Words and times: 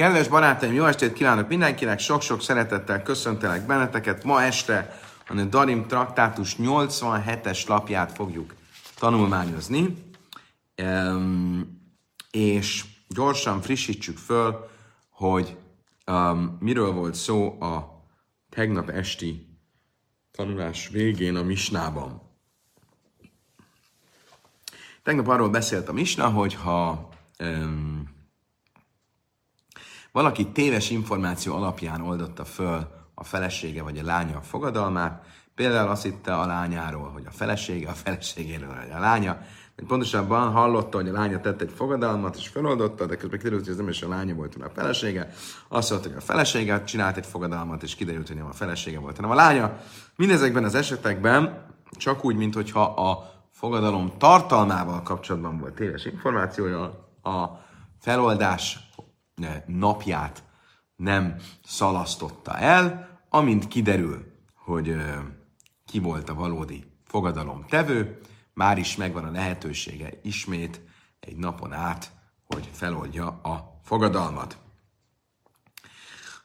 Kedves 0.00 0.28
barátaim, 0.28 0.72
jó 0.72 0.84
estét 0.84 1.12
kívánok 1.12 1.48
mindenkinek, 1.48 1.98
sok-sok 1.98 2.42
szeretettel 2.42 3.02
köszöntelek 3.02 3.66
benneteket. 3.66 4.24
Ma 4.24 4.42
este 4.42 5.00
a 5.28 5.34
Darim 5.34 5.86
traktátus 5.86 6.56
87-es 6.58 7.66
lapját 7.68 8.12
fogjuk 8.12 8.54
tanulmányozni, 8.98 9.96
és 12.30 12.84
gyorsan 13.08 13.60
frissítsük 13.60 14.18
föl, 14.18 14.70
hogy 15.10 15.56
um, 16.06 16.56
miről 16.60 16.92
volt 16.92 17.14
szó 17.14 17.62
a 17.62 18.02
tegnap 18.50 18.88
esti 18.88 19.46
tanulás 20.30 20.88
végén 20.88 21.36
a 21.36 21.42
Misnában. 21.42 22.22
Tegnap 25.02 25.28
arról 25.28 25.48
beszélt 25.48 25.88
a 25.88 25.92
Misna, 25.92 26.28
hogy 26.28 26.54
ha 26.54 27.08
um, 27.38 28.18
valaki 30.12 30.46
téves 30.46 30.90
információ 30.90 31.54
alapján 31.54 32.00
oldotta 32.00 32.44
föl 32.44 32.88
a 33.14 33.24
felesége 33.24 33.82
vagy 33.82 33.98
a 33.98 34.04
lánya 34.04 34.36
a 34.36 34.42
fogadalmát, 34.42 35.24
például 35.54 35.88
azt 35.88 36.02
hitte 36.02 36.34
a 36.34 36.46
lányáról, 36.46 37.08
hogy 37.08 37.24
a 37.26 37.30
felesége, 37.30 37.88
a 37.88 37.92
feleségéről, 37.92 38.74
hogy 38.74 38.90
a 38.96 38.98
lánya, 38.98 39.38
vagy 39.76 39.88
pontosabban 39.88 40.50
hallotta, 40.50 40.96
hogy 40.96 41.08
a 41.08 41.12
lánya 41.12 41.40
tett 41.40 41.60
egy 41.60 41.72
fogadalmat, 41.74 42.36
és 42.36 42.48
feloldotta, 42.48 43.06
de 43.06 43.16
közben 43.16 43.38
kiderült, 43.38 43.62
hogy 43.62 43.72
ez 43.72 43.78
nem 43.78 43.88
is 43.88 44.02
a 44.02 44.08
lánya 44.08 44.34
volt, 44.34 44.52
hanem 44.52 44.68
a 44.68 44.80
felesége. 44.80 45.30
Azt 45.68 45.90
mondta, 45.90 46.08
hogy 46.08 46.18
a 46.18 46.20
felesége 46.20 46.84
csinált 46.84 47.16
egy 47.16 47.26
fogadalmat, 47.26 47.82
és 47.82 47.94
kiderült, 47.94 48.26
hogy 48.26 48.36
nem 48.36 48.46
a 48.46 48.52
felesége 48.52 48.98
volt, 48.98 49.16
hanem 49.16 49.30
a 49.30 49.34
lánya. 49.34 49.78
Mindezekben 50.16 50.64
az 50.64 50.74
esetekben 50.74 51.66
csak 51.90 52.24
úgy, 52.24 52.36
mint 52.36 52.54
hogyha 52.54 52.82
a 52.82 53.30
fogadalom 53.50 54.12
tartalmával 54.18 55.02
kapcsolatban 55.02 55.58
volt 55.58 55.74
téves 55.74 56.04
információja, 56.04 56.82
a 57.22 57.46
feloldás 57.98 58.90
napját 59.66 60.42
nem 60.96 61.36
szalasztotta 61.64 62.58
el, 62.58 63.18
amint 63.28 63.68
kiderül, 63.68 64.32
hogy 64.54 64.96
ki 65.86 65.98
volt 65.98 66.28
a 66.28 66.34
valódi 66.34 66.84
fogadalom 67.04 67.64
tevő, 67.68 68.20
már 68.54 68.78
is 68.78 68.96
megvan 68.96 69.24
a 69.24 69.30
lehetősége 69.30 70.10
ismét 70.22 70.80
egy 71.20 71.36
napon 71.36 71.72
át, 71.72 72.12
hogy 72.46 72.68
feloldja 72.72 73.26
a 73.26 73.80
fogadalmat. 73.84 74.58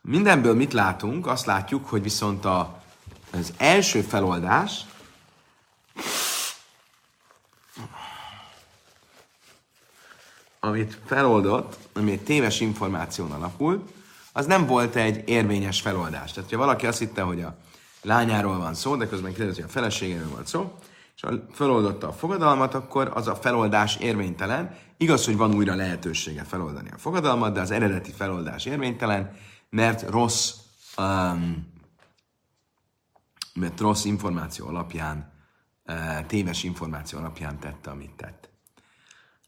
Mindenből 0.02 0.56
mit 0.56 0.74
látunk? 0.74 1.28
Azt 1.28 1.46
látjuk, 1.46 1.86
hogy 1.86 2.02
viszont 2.02 2.46
a, 2.46 2.84
az 3.32 3.54
első 3.58 4.02
feloldás 4.02 4.86
amit 10.66 11.00
feloldott, 11.06 11.78
ami 11.94 12.12
egy 12.12 12.24
téves 12.24 12.60
információn 12.60 13.32
alapul, 13.32 13.84
az 14.34 14.46
nem 14.46 14.66
volt 14.66 14.96
egy 14.96 15.30
érvényes 15.30 15.82
feloldás. 15.82 16.32
Tehát, 16.32 16.52
ha 16.52 16.58
valaki 16.58 16.86
azt 16.86 17.00
hitte, 17.00 17.22
hogy 17.22 17.42
a 17.42 17.58
lányáról 18.02 18.58
van 18.58 18.74
szó, 18.74 18.96
de 18.96 19.08
közben 19.08 19.32
kiderült, 19.32 19.56
hogy 19.56 19.66
a 19.66 19.72
feleségéről 19.72 20.30
volt 20.30 20.48
szó, 20.48 20.74
és 21.16 21.26
feloldotta 21.52 22.08
a 22.08 22.14
fogadalmat, 22.14 22.74
akkor 22.74 23.12
az 23.14 23.28
a 23.28 23.36
feloldás 23.36 23.96
érvénytelen. 23.96 24.78
Igaz, 24.98 25.26
hogy 25.26 25.38
van 25.38 25.56
újra 25.56 25.76
lehetősége 25.76 26.44
feloldani 26.44 26.90
a 26.92 26.98
fogadalmat, 26.98 27.54
de 27.54 27.62
az 27.62 27.72
eredeti 27.72 28.12
feloldás 28.12 28.66
érvénytelen, 28.66 29.38
mert 29.70 30.10
rossz, 30.10 30.54
um, 30.98 31.74
mert 33.54 33.80
rossz 33.80 34.06
információ 34.06 34.68
alapján, 34.68 35.32
uh, 35.88 36.26
téves 36.26 36.64
információ 36.64 37.20
alapján 37.20 37.60
tette, 37.60 37.90
amit 37.90 38.12
tett. 38.16 38.55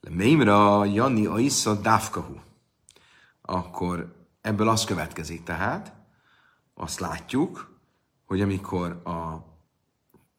Mémra 0.10 0.86
Jani 0.86 1.26
a 1.26 1.40
Issa 1.40 1.74
Dávkahu. 1.74 2.36
Akkor 3.42 4.16
ebből 4.42 4.70
az 4.70 4.84
következik 4.84 5.44
tehát, 5.44 5.94
azt 6.74 7.00
látjuk, 7.00 7.80
hogy 8.26 8.42
amikor 8.42 9.02
a 9.06 9.46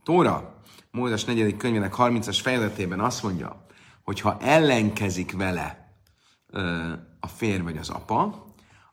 Tóra, 0.02 0.62
Mózes 0.90 1.24
4. 1.24 1.56
könyvének 1.56 1.94
30-as 1.96 2.38
fejezetében 2.42 3.00
azt 3.00 3.22
mondja, 3.22 3.66
hogy 4.02 4.20
ha 4.20 4.36
ellenkezik 4.40 5.36
vele 5.36 5.92
a 7.20 7.26
férj 7.26 7.62
vagy 7.62 7.76
az 7.76 7.88
apa, 7.88 8.46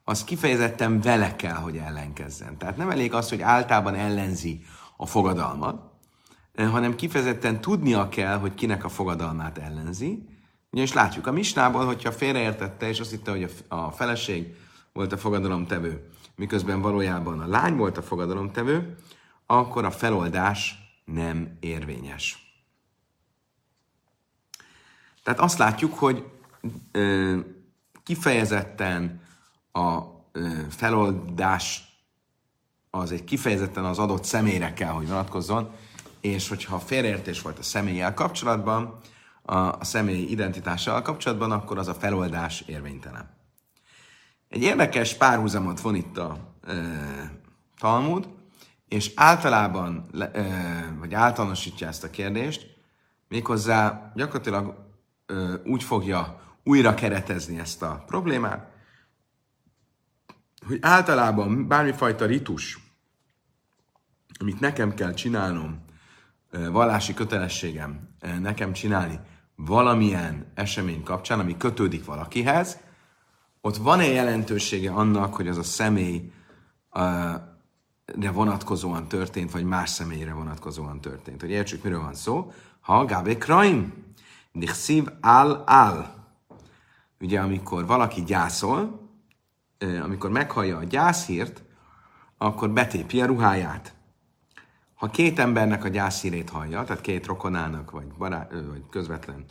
az 0.03 0.23
kifejezetten 0.23 1.01
vele 1.01 1.35
kell, 1.35 1.55
hogy 1.55 1.77
ellenkezzen. 1.77 2.57
Tehát 2.57 2.77
nem 2.77 2.89
elég 2.89 3.13
az, 3.13 3.29
hogy 3.29 3.41
általában 3.41 3.95
ellenzi 3.95 4.63
a 4.97 5.05
fogadalmat, 5.05 5.93
hanem 6.55 6.95
kifejezetten 6.95 7.61
tudnia 7.61 8.09
kell, 8.09 8.37
hogy 8.37 8.53
kinek 8.53 8.83
a 8.83 8.89
fogadalmát 8.89 9.57
ellenzi, 9.57 10.27
Ugyanis 10.75 10.93
látjuk 10.93 11.27
a 11.27 11.31
misnából, 11.31 11.85
hogyha 11.85 12.11
félreértette, 12.11 12.87
és 12.87 12.99
azt 12.99 13.09
hitte, 13.09 13.31
hogy 13.31 13.51
a 13.67 13.91
feleség 13.91 14.55
volt 14.93 15.11
a 15.11 15.17
fogadalomtevő, 15.17 16.09
miközben 16.35 16.81
valójában 16.81 17.39
a 17.39 17.47
lány 17.47 17.75
volt 17.75 17.97
a 17.97 18.01
fogadalomtevő, 18.01 18.95
akkor 19.45 19.85
a 19.85 19.91
feloldás 19.91 20.75
nem 21.05 21.57
érvényes. 21.59 22.57
Tehát 25.23 25.39
azt 25.39 25.57
látjuk, 25.57 25.93
hogy 25.93 26.23
ö, 26.91 27.37
kifejezetten 28.03 29.21
a 29.71 29.99
ö, 30.31 30.49
feloldás 30.69 31.97
az 32.89 33.11
egy 33.11 33.23
kifejezetten 33.23 33.85
az 33.85 33.99
adott 33.99 34.23
személyre 34.23 34.73
kell, 34.73 34.91
hogy 34.91 35.07
vonatkozzon, 35.07 35.71
és 36.21 36.49
hogyha 36.49 36.79
félreértés 36.79 37.41
volt 37.41 37.59
a 37.59 37.63
személlyel 37.63 38.13
kapcsolatban, 38.13 38.99
a, 39.45 39.83
személy 39.83 40.21
identitással 40.21 41.01
kapcsolatban, 41.01 41.51
akkor 41.51 41.77
az 41.77 41.87
a 41.87 41.93
feloldás 41.93 42.63
érvénytelen. 42.65 43.29
Egy 44.49 44.61
érdekes 44.61 45.13
párhuzamot 45.13 45.79
von 45.79 45.95
itt 45.95 46.17
a 46.17 46.37
e, 46.67 46.73
Talmud, 47.77 48.27
és 48.87 49.11
általában, 49.15 50.09
e, 50.19 50.95
vagy 50.99 51.13
általánosítja 51.13 51.87
ezt 51.87 52.03
a 52.03 52.09
kérdést, 52.09 52.77
méghozzá 53.27 54.11
gyakorlatilag 54.15 54.75
e, 55.25 55.33
úgy 55.65 55.83
fogja 55.83 56.39
újra 56.63 56.93
keretezni 56.93 57.59
ezt 57.59 57.81
a 57.81 58.03
problémát, 58.05 58.73
hogy 60.67 60.77
általában 60.81 61.67
bármifajta 61.67 62.25
ritus, 62.25 62.79
amit 64.39 64.59
nekem 64.59 64.93
kell 64.93 65.13
csinálnom, 65.13 65.85
vallási 66.71 67.13
kötelességem 67.13 68.09
nekem 68.39 68.73
csinálni, 68.73 69.19
valamilyen 69.55 70.51
esemény 70.53 71.03
kapcsán, 71.03 71.39
ami 71.39 71.57
kötődik 71.57 72.05
valakihez, 72.05 72.79
ott 73.61 73.77
van-e 73.77 74.07
jelentősége 74.07 74.91
annak, 74.91 75.35
hogy 75.35 75.47
az 75.47 75.57
a 75.57 75.63
személy 75.63 76.31
de 78.15 78.31
vonatkozóan 78.31 79.07
történt, 79.07 79.51
vagy 79.51 79.63
más 79.63 79.89
személyre 79.89 80.33
vonatkozóan 80.33 81.01
történt. 81.01 81.41
Hogy 81.41 81.49
értsük, 81.49 81.83
miről 81.83 82.01
van 82.01 82.13
szó. 82.13 82.51
Ha 82.79 83.05
gábe 83.05 83.37
kraim, 83.37 83.93
szív 84.61 85.07
al 85.21 85.63
al. 85.65 86.23
Ugye, 87.19 87.39
amikor 87.39 87.85
valaki 87.85 88.23
gyászol, 88.23 89.09
amikor 90.03 90.29
meghallja 90.29 90.77
a 90.77 90.83
gyászhírt, 90.83 91.63
akkor 92.37 92.69
betépi 92.69 93.21
a 93.21 93.25
ruháját. 93.25 93.94
Ha 94.95 95.07
két 95.07 95.39
embernek 95.39 95.83
a 95.83 95.87
gyászhírét 95.87 96.49
hallja, 96.49 96.83
tehát 96.83 97.01
két 97.01 97.25
rokonának, 97.25 97.91
vagy, 97.91 98.07
barát, 98.07 98.51
vagy 98.51 98.83
közvetlen 98.89 99.45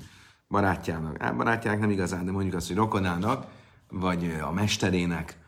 barátjának, 0.48 1.36
barátjának 1.36 1.80
nem 1.80 1.90
igazán, 1.90 2.24
de 2.24 2.30
mondjuk 2.30 2.54
azt, 2.54 2.66
hogy 2.66 2.76
rokonának, 2.76 3.46
vagy 3.90 4.36
a 4.42 4.52
mesterének 4.52 5.38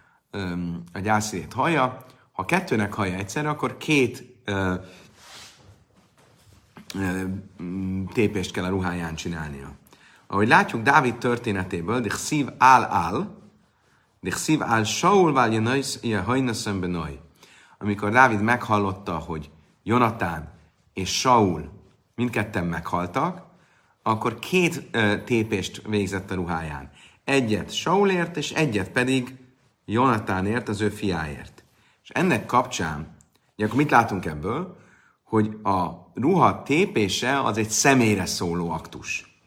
a 0.93 0.99
gyászhírét 0.99 1.53
hallja, 1.53 2.05
ha 2.33 2.45
kettőnek 2.45 2.95
hallja 2.95 3.15
egyszerre, 3.15 3.49
akkor 3.49 3.77
két 3.77 4.41
ö, 4.45 4.75
ö, 6.95 7.23
tépést 8.13 8.53
kell 8.53 8.65
a 8.65 8.69
ruháján 8.69 9.15
csinálnia. 9.15 9.75
Ahogy 10.27 10.49
látjuk 10.49 10.83
Dávid 10.83 11.17
történetéből, 11.17 12.01
de 12.01 12.11
szív 12.11 12.49
áll 12.59 12.83
áll, 12.83 13.37
de 14.21 14.31
szív 14.31 14.63
áll 14.63 14.85
Saul 14.85 15.33
válja 15.33 16.23
hajnaszön 16.25 16.81
benoj. 16.81 17.21
Amikor 17.79 18.11
Dávid 18.11 18.43
meghallotta, 18.43 19.19
hogy 19.19 19.51
Jonatán 19.89 20.53
és 20.93 21.19
Saul 21.19 21.71
mindketten 22.15 22.67
meghaltak, 22.67 23.43
akkor 24.03 24.39
két 24.39 24.89
ö, 24.91 25.23
tépést 25.25 25.83
végzett 25.89 26.31
a 26.31 26.35
ruháján. 26.35 26.91
Egyet 27.25 27.71
Saulért, 27.71 28.37
és 28.37 28.51
egyet 28.51 28.91
pedig 28.91 29.37
Jonatánért, 29.85 30.69
az 30.69 30.81
ő 30.81 30.89
fiáért. 30.89 31.65
És 32.03 32.09
ennek 32.09 32.47
kapcsán, 32.47 33.17
akkor 33.57 33.77
mit 33.77 33.91
látunk 33.91 34.27
ebből? 34.27 34.77
Hogy 35.25 35.59
a 35.63 35.91
ruha 36.15 36.63
tépése 36.63 37.41
az 37.41 37.59
egy 37.59 37.71
személyre 37.71 38.27
szóló 38.27 38.71
aktus. 38.71 39.41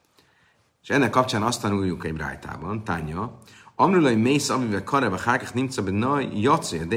És 0.82 0.90
ennek 0.90 1.10
kapcsán 1.10 1.44
azt 1.44 1.62
tanuljuk 1.62 2.06
egy 2.06 2.18
rájtában, 2.18 2.84
Tánya, 2.84 3.38
Amrulai 3.76 4.16
mész, 4.16 4.50
amivel 4.50 4.84
kareva 4.84 5.18
hákach 5.18 5.54
nimca 5.54 5.84
be 5.84 5.92
naj, 5.92 6.30
jacér, 6.34 6.88
de 6.88 6.96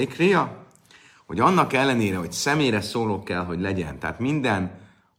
hogy 1.32 1.40
annak 1.40 1.72
ellenére, 1.72 2.16
hogy 2.16 2.32
személyre 2.32 2.80
szóló 2.80 3.22
kell, 3.22 3.44
hogy 3.44 3.60
legyen, 3.60 3.98
tehát 3.98 4.18
minden 4.18 4.70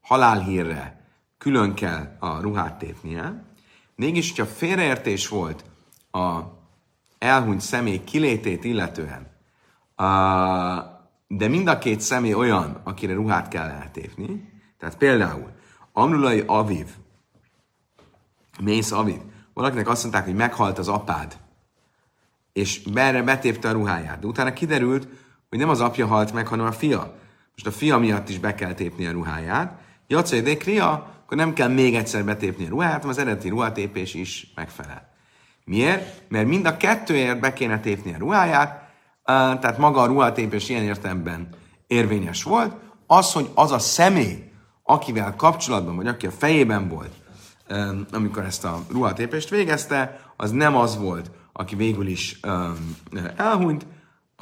halálhírre 0.02 1.06
külön 1.38 1.74
kell 1.74 2.16
a 2.20 2.40
ruhát 2.42 2.78
tépnie, 2.78 3.44
mégis, 3.96 4.30
hogyha 4.30 4.54
félreértés 4.54 5.28
volt 5.28 5.66
a 6.12 6.40
elhunyt 7.18 7.62
személy 7.62 8.04
kilétét 8.04 8.64
illetően, 8.64 9.28
de 11.28 11.48
mind 11.48 11.68
a 11.68 11.78
két 11.78 12.02
személy 12.02 12.34
olyan, 12.34 12.82
akire 12.84 13.14
ruhát 13.14 13.48
kell 13.48 13.70
eltépni, 13.70 14.50
tehát 14.80 14.98
például 14.98 15.52
Amrulai 15.94 16.44
Aviv, 16.46 16.88
Mész 18.62 18.92
Aviv, 18.92 19.20
valakinek 19.54 19.88
azt 19.88 20.02
mondták, 20.02 20.26
hogy 20.26 20.36
meghalt 20.36 20.78
az 20.78 20.88
apád, 20.88 21.38
és 22.52 22.84
erre 22.94 23.24
betépte 23.24 23.70
a 23.70 23.72
ruháját, 23.72 24.20
de 24.20 24.28
utána 24.28 24.54
kiderült, 24.54 25.08
hogy 25.54 25.62
nem 25.62 25.72
az 25.72 25.82
apja 25.82 26.08
halt 26.08 26.34
meg, 26.34 26.48
hanem 26.48 26.66
a 26.66 26.72
fia. 26.72 27.14
Most 27.52 27.68
a 27.68 27.72
fia 27.72 27.98
miatt 27.98 28.30
is 28.30 28.40
be 28.40 28.56
kell 28.56 28.74
tépni 28.74 29.06
a 29.06 29.12
ruháját. 29.12 29.80
Jacai 30.08 30.42
Dekria, 30.42 30.92
akkor 31.24 31.38
nem 31.38 31.54
kell 31.54 31.68
még 31.68 31.96
egyszer 31.96 32.26
betépni 32.26 32.66
a 32.66 32.70
ruháját, 32.70 32.94
hanem 32.94 33.10
az 33.10 33.18
eredeti 33.18 33.50
ruhatépés 33.50 34.14
is 34.14 34.52
megfelel. 34.56 35.10
Miért? 35.66 36.22
Mert 36.30 36.48
mind 36.48 36.66
a 36.66 36.78
kettőért 36.78 37.40
be 37.40 37.54
kéne 37.54 37.80
tépni 37.80 38.14
a 38.14 38.18
ruháját, 38.18 38.90
tehát 39.26 39.78
maga 39.78 40.02
a 40.02 40.06
ruhatépés 40.06 40.70
ilyen 40.70 40.84
értelemben 40.84 41.50
érvényes 41.88 42.44
volt. 42.44 42.76
Az, 43.08 43.34
hogy 43.34 43.50
az 43.54 43.72
a 43.72 43.80
személy, 43.80 44.52
akivel 44.84 45.36
kapcsolatban, 45.36 45.96
vagy 45.96 46.08
aki 46.08 46.26
a 46.26 46.32
fejében 46.32 46.90
volt, 46.90 47.12
amikor 48.12 48.44
ezt 48.44 48.66
a 48.66 48.84
ruhatépést 48.92 49.50
végezte, 49.50 50.20
az 50.38 50.52
nem 50.52 50.76
az 50.76 50.98
volt, 50.98 51.32
aki 51.52 51.76
végül 51.76 52.08
is 52.08 52.40
elhunyt, 53.36 53.86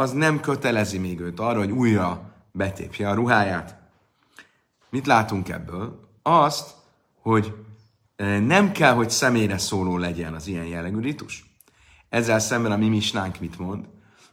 az 0.01 0.11
nem 0.11 0.39
kötelezi 0.39 0.97
még 0.97 1.19
őt 1.19 1.39
arra, 1.39 1.59
hogy 1.59 1.71
újra 1.71 2.21
betépje 2.51 3.09
a 3.09 3.13
ruháját. 3.13 3.75
Mit 4.89 5.05
látunk 5.05 5.49
ebből? 5.49 5.99
Azt, 6.21 6.73
hogy 7.21 7.53
nem 8.45 8.71
kell, 8.71 8.93
hogy 8.93 9.09
személyre 9.09 9.57
szóló 9.57 9.97
legyen 9.97 10.33
az 10.33 10.47
ilyen 10.47 10.65
jellegű 10.65 10.99
ritus. 10.99 11.45
Ezzel 12.09 12.39
szemben 12.39 12.71
a 12.71 12.77
mi 12.77 12.87
misnánk 12.87 13.39
mit 13.39 13.59
mond? 13.59 13.85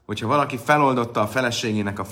Hogyha 0.06 0.26
valaki 0.26 0.56
feloldotta 0.56 1.20
a 1.20 1.26
feleségének 1.26 1.98
a 1.98 2.04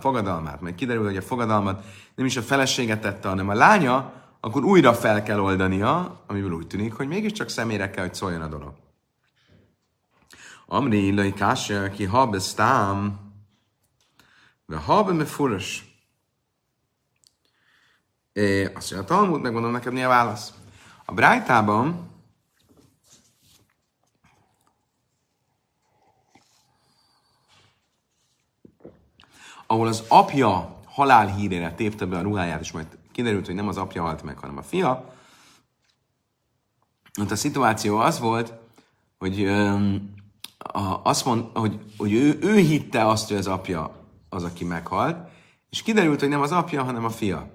fogadalmát, 0.00 0.60
meg 0.60 0.74
kiderül, 0.74 1.04
hogy 1.04 1.16
a 1.16 1.22
fogadalmat 1.22 1.84
nem 2.14 2.26
is 2.26 2.36
a 2.36 2.42
feleséget 2.42 3.00
tette, 3.00 3.28
hanem 3.28 3.48
a 3.48 3.54
lánya, 3.54 4.12
akkor 4.40 4.64
újra 4.64 4.94
fel 4.94 5.22
kell 5.22 5.40
oldania, 5.40 6.22
amiből 6.26 6.52
úgy 6.52 6.66
tűnik, 6.66 6.92
hogy 6.92 7.08
mégiscsak 7.08 7.48
személyre 7.48 7.90
kell, 7.90 8.04
hogy 8.04 8.14
szóljon 8.14 8.42
a 8.42 8.48
dolog. 8.48 8.72
Amri 10.72 11.14
lai 11.14 11.32
kásja, 11.32 11.90
ki 11.90 12.04
habe 12.04 12.38
sztám, 12.38 13.20
ve 14.66 14.76
habe 14.76 15.12
me 15.12 15.24
furos. 15.24 15.84
Azt 18.74 18.90
mondja, 18.90 18.98
a 18.98 19.04
Talmud, 19.04 19.40
megmondom 19.40 19.70
neked, 19.70 19.92
mi 19.92 20.02
a 20.02 20.08
válasz. 20.08 20.52
A 21.04 21.12
Brájtában 21.12 22.08
ahol 29.66 29.86
az 29.86 30.04
apja 30.08 30.80
halál 30.84 31.26
hírére 31.34 31.74
tépte 31.74 32.06
be 32.06 32.18
a 32.18 32.22
ruháját, 32.22 32.60
és 32.60 32.72
majd 32.72 32.98
kiderült, 33.12 33.46
hogy 33.46 33.54
nem 33.54 33.68
az 33.68 33.76
apja 33.76 34.02
halt 34.02 34.22
meg, 34.22 34.38
hanem 34.38 34.56
a 34.56 34.62
fia, 34.62 35.14
ott 37.20 37.30
a 37.30 37.36
szituáció 37.36 37.98
az 37.98 38.18
volt, 38.18 38.52
hogy 39.18 39.44
a, 40.72 41.00
azt 41.02 41.24
mond, 41.24 41.44
hogy, 41.54 41.80
hogy 41.96 42.12
ő, 42.12 42.38
ő 42.40 42.56
hitte 42.56 43.06
azt, 43.06 43.28
hogy 43.28 43.36
az 43.36 43.46
apja 43.46 43.90
az, 44.28 44.44
aki 44.44 44.64
meghalt, 44.64 45.28
és 45.70 45.82
kiderült, 45.82 46.20
hogy 46.20 46.28
nem 46.28 46.40
az 46.40 46.52
apja, 46.52 46.82
hanem 46.84 47.04
a 47.04 47.10
fia. 47.10 47.50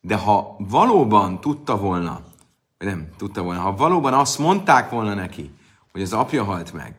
De 0.00 0.16
ha 0.16 0.56
valóban 0.58 1.40
tudta 1.40 1.76
volna, 1.76 2.20
vagy 2.78 2.88
nem 2.88 3.08
tudta 3.16 3.42
volna, 3.42 3.60
ha 3.60 3.76
valóban 3.76 4.14
azt 4.14 4.38
mondták 4.38 4.90
volna 4.90 5.14
neki, 5.14 5.50
hogy 5.92 6.02
az 6.02 6.12
apja 6.12 6.44
halt 6.44 6.72
meg, 6.72 6.96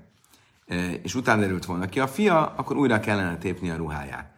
e, 0.65 0.91
és 0.91 1.15
utána 1.15 1.41
derült 1.41 1.65
volna 1.65 1.85
ki 1.85 1.99
a 1.99 2.07
fia, 2.07 2.53
akkor 2.55 2.77
újra 2.77 2.99
kellene 2.99 3.37
tépni 3.37 3.69
a 3.69 3.75
ruháját. 3.75 4.33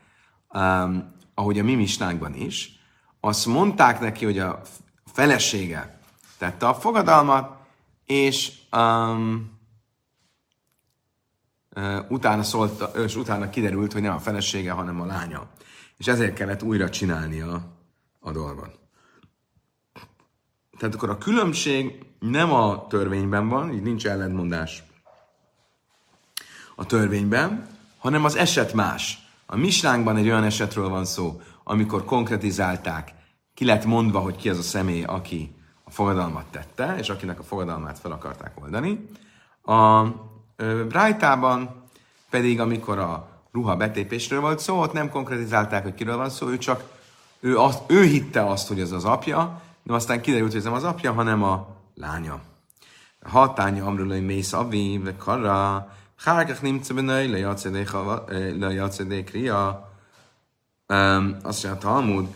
Um, 0.54 1.16
ahogy 1.34 1.60
a 1.60 1.64
mi 1.64 1.76
misnánkban 1.76 2.34
is, 2.34 2.80
azt 3.20 3.46
mondták 3.46 4.00
neki, 4.00 4.26
hogy 4.26 4.40
a 4.40 4.62
felesége 5.06 6.00
tette 6.38 6.68
a 6.68 6.74
fogadalmat, 6.74 7.58
és 8.06 8.52
um, 8.72 9.57
utána 12.08 12.44
szólt, 12.44 12.98
és 12.98 13.16
utána 13.16 13.50
kiderült, 13.50 13.94
hogy 13.94 14.02
nem 14.02 14.14
a 14.14 14.20
felesége, 14.20 14.72
hanem 14.72 15.02
a 15.02 15.06
lánya. 15.06 15.48
És 15.98 16.08
ezért 16.08 16.34
kellett 16.34 16.64
újra 16.64 16.90
csinálnia 16.90 17.62
a 18.20 18.32
dolgot. 18.32 18.80
Tehát 20.78 20.96
akkor 20.96 21.10
a 21.10 21.18
különbség 21.18 22.06
nem 22.20 22.54
a 22.54 22.88
törvényben 22.88 23.50
van, 23.50 23.74
így 23.74 23.82
nincs 23.82 24.08
ellentmondás 24.08 24.84
a 26.76 26.86
törvényben, 26.86 27.68
hanem 27.98 28.26
az 28.26 28.36
eset 28.36 28.74
más. 28.74 29.28
A 29.46 29.56
mislánkban 29.56 30.16
egy 30.16 30.28
olyan 30.28 30.44
esetről 30.44 30.90
van 30.90 31.06
szó, 31.06 31.42
amikor 31.64 32.06
konkretizálták, 32.06 33.14
ki 33.54 33.66
lett 33.66 33.86
mondva, 33.86 34.20
hogy 34.20 34.36
ki 34.36 34.50
az 34.50 34.58
a 34.58 34.62
személy, 34.62 35.04
aki 35.04 35.56
a 35.84 35.92
fogadalmat 35.92 36.46
tette, 36.46 36.96
és 36.98 37.10
akinek 37.10 37.40
a 37.40 37.44
fogadalmát 37.44 38.00
fel 38.00 38.12
akarták 38.12 38.62
oldani. 38.62 39.08
A 39.62 40.06
Brájtában 40.88 41.84
pedig, 42.30 42.60
amikor 42.60 42.98
a 42.98 43.30
ruha 43.52 43.76
betépésről 43.76 44.42
volt 44.42 44.60
szó, 44.60 44.80
ott 44.80 44.94
nem 44.94 45.10
konkretizálták, 45.10 45.84
hogy 45.84 45.94
kiről 45.94 46.18
van 46.18 46.30
szó, 46.30 46.48
ő 46.48 46.58
csak 46.58 46.84
ő, 47.40 47.58
azt, 47.58 47.82
ő 47.88 48.04
hitte 48.04 48.46
azt, 48.46 48.68
hogy 48.68 48.80
ez 48.80 48.92
az 48.92 49.06
apja, 49.06 49.62
de 49.84 49.94
aztán 49.94 50.22
kiderült, 50.22 50.50
hogy 50.50 50.60
ez 50.60 50.66
nem 50.66 50.74
az 50.74 50.84
apja, 50.84 51.14
hanem 51.14 51.44
a 51.44 51.68
lánya. 51.96 52.40
Hatánya 53.24 53.86
amrulai 53.86 54.20
mész 54.20 54.54
avi, 54.54 54.98
ve 55.04 55.16
karra, 55.16 55.88
hárkach 56.16 56.62
nimce 56.62 56.94
lejacedék 58.60 59.32
ria. 59.32 59.92
Azt 61.42 61.64
mondja 61.64 61.72
a 61.72 61.78
Talmud, 61.78 62.28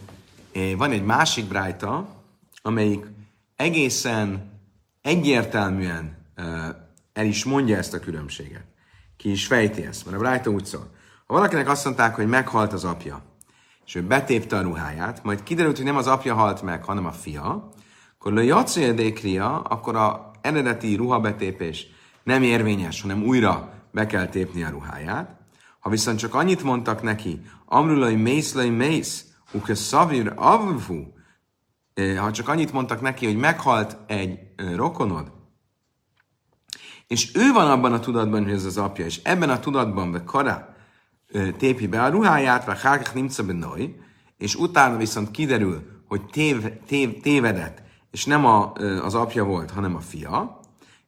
van 0.77 0.91
egy 0.91 1.03
másik 1.03 1.45
brájta, 1.45 2.07
amelyik 2.61 3.05
egészen 3.55 4.51
egyértelműen 5.01 6.17
el 7.13 7.25
is 7.25 7.43
mondja 7.43 7.77
ezt 7.77 7.93
a 7.93 7.99
különbséget. 7.99 8.65
Ki 9.17 9.31
is 9.31 9.47
fejti 9.47 9.85
ezt, 9.85 10.05
mert 10.05 10.17
a 10.17 10.19
Brájta 10.19 10.49
úgy 10.49 10.65
szól. 10.65 10.89
Ha 11.27 11.33
valakinek 11.33 11.69
azt 11.69 11.85
mondták, 11.85 12.15
hogy 12.15 12.27
meghalt 12.27 12.73
az 12.73 12.83
apja, 12.83 13.23
és 13.85 13.95
ő 13.95 14.01
betépte 14.01 14.57
a 14.57 14.61
ruháját, 14.61 15.23
majd 15.23 15.43
kiderült, 15.43 15.75
hogy 15.75 15.85
nem 15.85 15.97
az 15.97 16.07
apja 16.07 16.33
halt 16.33 16.61
meg, 16.61 16.83
hanem 16.83 17.05
a 17.05 17.11
fia, 17.11 17.69
akkor 18.19 18.37
a 18.37 18.41
jacéldékria, 18.41 19.61
akkor 19.61 19.95
a 19.95 20.31
eredeti 20.41 20.95
ruhabetépés 20.95 21.87
nem 22.23 22.43
érvényes, 22.43 23.01
hanem 23.01 23.23
újra 23.23 23.73
be 23.91 24.05
kell 24.05 24.27
tépni 24.27 24.63
a 24.63 24.69
ruháját. 24.69 25.39
Ha 25.79 25.89
viszont 25.89 26.19
csak 26.19 26.35
annyit 26.35 26.63
mondtak 26.63 27.01
neki, 27.01 27.41
amrulai 27.65 28.15
mészlai 28.15 28.69
mész, 28.69 29.25
uke 29.51 29.75
szavir 29.75 30.33
avvu, 30.35 31.03
eh, 31.93 32.17
ha 32.17 32.31
csak 32.31 32.47
annyit 32.47 32.73
mondtak 32.73 33.01
neki, 33.01 33.25
hogy 33.25 33.37
meghalt 33.37 33.97
egy 34.07 34.39
eh, 34.55 34.75
rokonod, 34.75 35.31
és 37.11 37.29
ő 37.33 37.51
van 37.51 37.71
abban 37.71 37.93
a 37.93 37.99
tudatban, 37.99 38.43
hogy 38.43 38.53
ez 38.53 38.65
az 38.65 38.77
apja, 38.77 39.05
és 39.05 39.19
ebben 39.23 39.49
a 39.49 39.59
tudatban, 39.59 40.11
vagy 40.11 40.23
kara, 40.23 40.75
tépi 41.57 41.87
be 41.87 42.03
a 42.03 42.09
ruháját, 42.09 42.65
vagy 42.65 42.81
hárkach 42.81 43.13
nimca 43.13 43.43
benoj, 43.43 43.95
és 44.37 44.55
utána 44.55 44.97
viszont 44.97 45.31
kiderül, 45.31 45.81
hogy 46.07 46.21
tév, 46.25 46.63
tév, 46.87 47.21
tévedett, 47.21 47.81
és 48.11 48.25
nem 48.25 48.45
a, 48.45 48.73
az 49.03 49.15
apja 49.15 49.43
volt, 49.43 49.71
hanem 49.71 49.95
a 49.95 49.99
fia, 49.99 50.59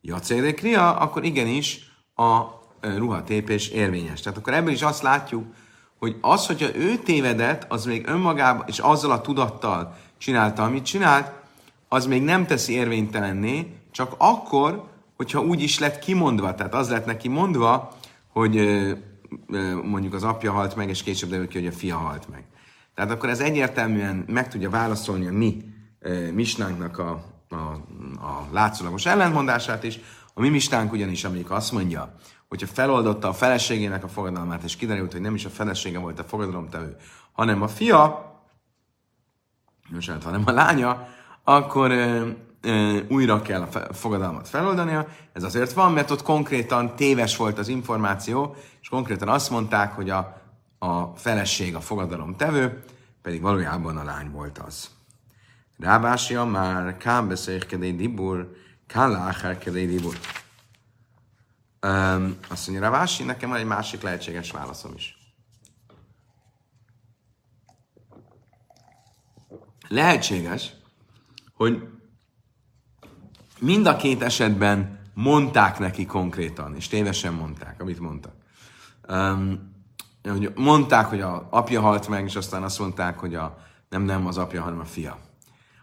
jacédekria, 0.02 0.96
akkor 0.96 1.24
igenis 1.24 1.92
a 2.16 2.42
ruhatépés 2.82 3.68
érvényes. 3.68 4.22
Tehát 4.22 4.38
akkor 4.38 4.54
ebből 4.54 4.74
is 4.74 4.82
azt 4.82 5.02
látjuk, 5.02 5.46
hogy 6.00 6.18
az, 6.22 6.46
hogyha 6.46 6.76
ő 6.76 6.98
tévedett, 6.98 7.66
az 7.72 7.86
még 7.86 8.08
önmagában, 8.08 8.66
és 8.68 8.80
azzal 8.80 9.12
a 9.12 9.22
tudattal 9.22 9.96
csinálta, 10.18 10.64
amit 10.64 10.86
csinált, 10.86 11.32
az 11.88 12.06
még 12.06 12.24
nem 12.24 12.46
teszi 12.46 12.74
érvénytelenné, 12.74 13.76
csak 13.92 14.16
akkor, 14.18 14.92
hogyha 15.16 15.42
úgy 15.42 15.62
is 15.62 15.80
lett 15.80 16.00
kimondva, 16.00 16.56
tehát 16.56 16.74
az 16.74 16.90
lett 16.90 17.06
neki 17.06 17.28
mondva, 17.28 17.94
hogy 18.28 18.56
mondjuk 19.84 20.14
az 20.14 20.24
apja 20.24 20.52
halt 20.52 20.76
meg, 20.76 20.90
és 20.90 21.04
később 21.04 21.30
derül 21.30 21.48
ki, 21.48 21.58
hogy 21.58 21.68
a 21.68 21.72
fia 21.72 21.98
halt 21.98 22.30
meg. 22.30 22.44
Tehát 22.96 23.12
akkor 23.12 23.30
ez 23.30 23.40
egyértelműen 23.40 24.26
meg 24.28 24.50
tudja 24.50 24.70
válaszolni 24.70 25.28
a 25.28 25.32
mi 25.32 25.64
misnánknak 26.32 26.98
a, 26.98 27.24
a, 27.50 27.56
a 28.26 28.48
látszólagos 28.52 29.06
ellentmondását 29.06 29.84
is. 29.84 30.00
A 30.34 30.42
mi 30.42 30.50
mistánk 30.50 30.92
ugyanis, 30.92 31.24
amelyik 31.24 31.52
azt 31.52 31.72
mondja, 31.72 32.16
hogyha 32.48 32.68
feloldotta 32.68 33.28
a 33.28 33.34
feleségének 33.34 34.04
a 34.04 34.08
fogadalmát, 34.08 34.64
és 34.64 34.76
kiderült, 34.76 35.12
hogy 35.12 35.22
nem 35.22 35.36
is 35.36 35.46
a 35.46 35.50
felesége 35.50 36.00
volt 36.00 36.20
a 36.20 36.24
fogadalomtevő, 36.24 36.96
hanem 37.32 37.62
a 37.62 37.68
fia, 37.68 38.32
most 39.90 40.12
hanem 40.24 40.44
a 40.46 40.52
lánya, 40.52 41.08
akkor 41.44 41.92
újra 43.08 43.42
kell 43.42 43.62
a 43.62 43.94
fogadalmat 43.94 44.50
feloldania. 44.50 45.08
Ez 45.34 45.44
azért 45.44 45.74
van, 45.74 45.92
mert 45.92 46.12
ott 46.12 46.22
konkrétan 46.22 46.96
téves 46.96 47.38
volt 47.38 47.58
az 47.58 47.68
információ, 47.68 48.56
és 48.82 48.90
konkrétan 48.90 49.30
azt 49.30 49.50
mondták, 49.50 49.94
hogy 49.94 50.10
a, 50.10 50.42
a 50.80 51.04
feleség 51.16 51.76
a 51.76 51.80
fogadalom 51.80 52.36
tevő, 52.36 52.84
pedig 53.22 53.42
valójában 53.42 53.98
a 53.98 54.04
lány 54.04 54.32
volt 54.32 54.58
az. 54.58 54.90
Rábásia 55.78 56.46
már 56.46 56.98
kám 56.98 57.28
beszélkedé 57.28 57.92
dibur, 57.92 58.56
kán 58.88 59.58
kedé 59.60 59.86
dibur. 59.86 60.18
Um, 61.82 62.38
azt 62.50 62.68
mondja, 62.68 62.86
Ravási, 62.90 63.24
nekem 63.24 63.50
van 63.50 63.58
egy 63.60 63.66
másik 63.66 64.02
lehetséges 64.02 64.52
válaszom 64.52 64.92
is. 64.96 65.18
Lehetséges, 69.88 70.74
hogy 71.54 71.93
mind 73.60 73.86
a 73.86 73.96
két 73.96 74.22
esetben 74.22 75.00
mondták 75.14 75.80
neki 75.80 76.06
konkrétan, 76.06 76.76
és 76.76 76.88
tévesen 76.88 77.34
mondták, 77.34 77.82
amit 77.82 78.00
mondtak. 78.00 78.34
Um, 79.10 79.72
hogy 80.30 80.52
mondták, 80.56 81.06
hogy 81.06 81.22
a 81.22 81.48
apja 81.52 81.82
halt 81.82 82.08
meg, 82.08 82.26
és 82.26 82.36
aztán 82.36 82.64
azt 82.64 82.80
mondták, 82.80 83.20
hogy 83.20 83.36
a, 83.36 83.58
nem, 83.90 84.02
nem 84.04 84.28
az 84.28 84.38
apja, 84.38 84.62
hanem 84.62 84.80
a 84.80 84.86
fia. 84.86 85.18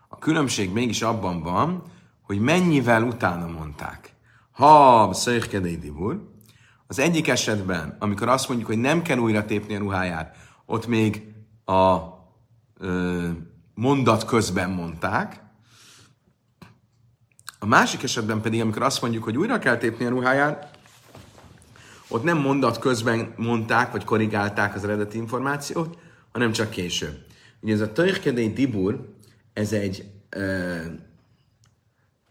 A 0.09 0.19
különbség 0.19 0.73
mégis 0.73 1.03
abban 1.03 1.43
van, 1.43 1.83
hogy 2.23 2.41
mennyivel 2.41 3.03
utána 3.03 3.47
mondták. 3.47 4.15
Ha 4.51 5.13
szöjkedei 5.13 5.77
dibur, 5.77 6.29
az 6.87 6.99
egyik 6.99 7.29
esetben, 7.29 7.97
amikor 7.99 8.29
azt 8.29 8.49
mondjuk, 8.49 8.69
hogy 8.69 8.79
nem 8.79 9.03
kell 9.03 9.19
újra 9.19 9.45
tépni 9.45 9.75
a 9.75 9.79
ruháját, 9.79 10.37
ott 10.67 10.87
még 10.87 11.35
a 11.65 11.99
ö, 12.79 13.29
mondat 13.75 14.25
közben 14.25 14.71
mondták. 14.71 15.43
A 17.63 17.67
másik 17.67 18.03
esetben 18.03 18.41
pedig, 18.41 18.61
amikor 18.61 18.83
azt 18.83 19.03
mondjuk, 19.03 19.25
hogy 19.25 19.37
újra 19.37 19.59
kell 19.59 19.77
tépni 19.77 20.05
a 20.05 20.09
ruháját, 20.09 20.79
ott 22.09 22.23
nem 22.23 22.39
mondat 22.39 22.79
közben 22.79 23.35
mondták, 23.37 23.93
vagy 23.93 24.05
korrigálták 24.05 24.75
az 24.75 24.85
eredeti 24.85 25.17
információt, 25.17 25.99
hanem 26.33 26.53
csak 26.53 26.71
később. 26.71 27.25
Ugye 27.61 27.73
ez 27.73 27.81
a 27.81 27.93
Töjkedei 27.93 28.53
Dibur, 28.53 29.15
ez 29.53 29.73
egy 29.73 30.05
ö, 30.29 30.79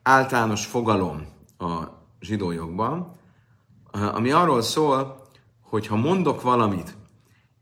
általános 0.03 0.65
fogalom 0.65 1.27
a 1.57 1.83
zsidó 2.19 2.51
jogban, 2.51 3.15
ami 3.91 4.31
arról 4.31 4.61
szól, 4.61 5.27
hogy 5.61 5.87
ha 5.87 5.95
mondok 5.95 6.41
valamit, 6.41 6.95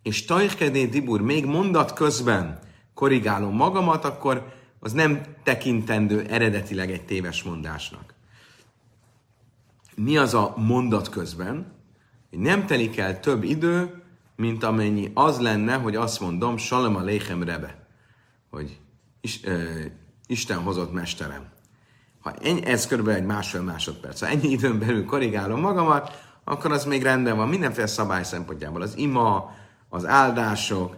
és 0.02 0.26
Tajkedé 0.26 0.86
Dibur 0.86 1.22
még 1.22 1.46
mondat 1.46 1.94
közben 1.94 2.60
korrigálom 2.94 3.56
magamat, 3.56 4.06
akkor 4.06 4.57
az 4.80 4.92
nem 4.92 5.22
tekintendő 5.44 6.26
eredetileg 6.30 6.92
egy 6.92 7.06
téves 7.06 7.44
mondásnak. 7.44 8.14
Mi 9.96 10.18
az 10.18 10.34
a 10.34 10.54
mondat 10.58 11.10
közben? 11.10 11.72
Nem 12.30 12.66
telik 12.66 12.98
el 12.98 13.20
több 13.20 13.44
idő, 13.44 14.04
mint 14.36 14.64
amennyi 14.64 15.12
az 15.14 15.40
lenne, 15.40 15.76
hogy 15.76 15.96
azt 15.96 16.20
mondom, 16.20 16.58
Salem 16.58 16.96
a 16.96 17.02
Léchem 17.02 17.44
Rebe, 17.44 17.88
hogy 18.50 18.80
is, 19.22 19.44
ö, 19.44 19.64
Isten 20.28 20.58
hozott 20.58 20.94
mesterem. 20.94 21.46
Ha 22.20 22.34
ennyi, 22.42 22.66
ez 22.66 22.88
körülbelül 22.88 23.20
egy 23.20 23.26
másfél 23.26 23.62
másodperc. 23.62 24.20
Ha 24.20 24.28
ennyi 24.28 24.48
időn 24.48 24.80
belül 24.80 25.06
korrigálom 25.06 25.60
magamat, 25.60 26.26
akkor 26.44 26.72
az 26.72 26.86
még 26.86 27.04
rendben 27.04 27.38
van 27.38 27.48
mindenféle 27.48 27.88
szabály 27.88 28.24
szempontjából. 28.24 28.82
Az 28.82 28.98
ima, 28.98 29.56
az 29.90 30.06
áldások, 30.06 30.96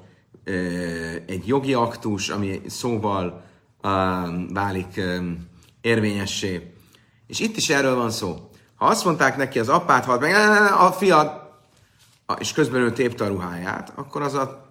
egy 1.25 1.47
jogi 1.47 1.73
aktus, 1.73 2.29
ami 2.29 2.61
szóval 2.67 3.43
válik 4.53 5.01
érvényessé. 5.81 6.73
És 7.27 7.39
itt 7.39 7.57
is 7.57 7.69
erről 7.69 7.95
van 7.95 8.11
szó. 8.11 8.49
Ha 8.75 8.85
azt 8.85 9.05
mondták 9.05 9.37
neki, 9.37 9.59
az 9.59 9.69
apát 9.69 10.05
halt 10.05 10.21
meg, 10.21 10.33
a 10.79 10.91
fiad, 10.91 11.47
és 12.37 12.51
közben 12.51 12.81
ő 12.81 12.91
tépte 12.91 13.23
a 13.23 13.27
ruháját, 13.27 13.93
akkor 13.95 14.21
az 14.21 14.33
a 14.33 14.67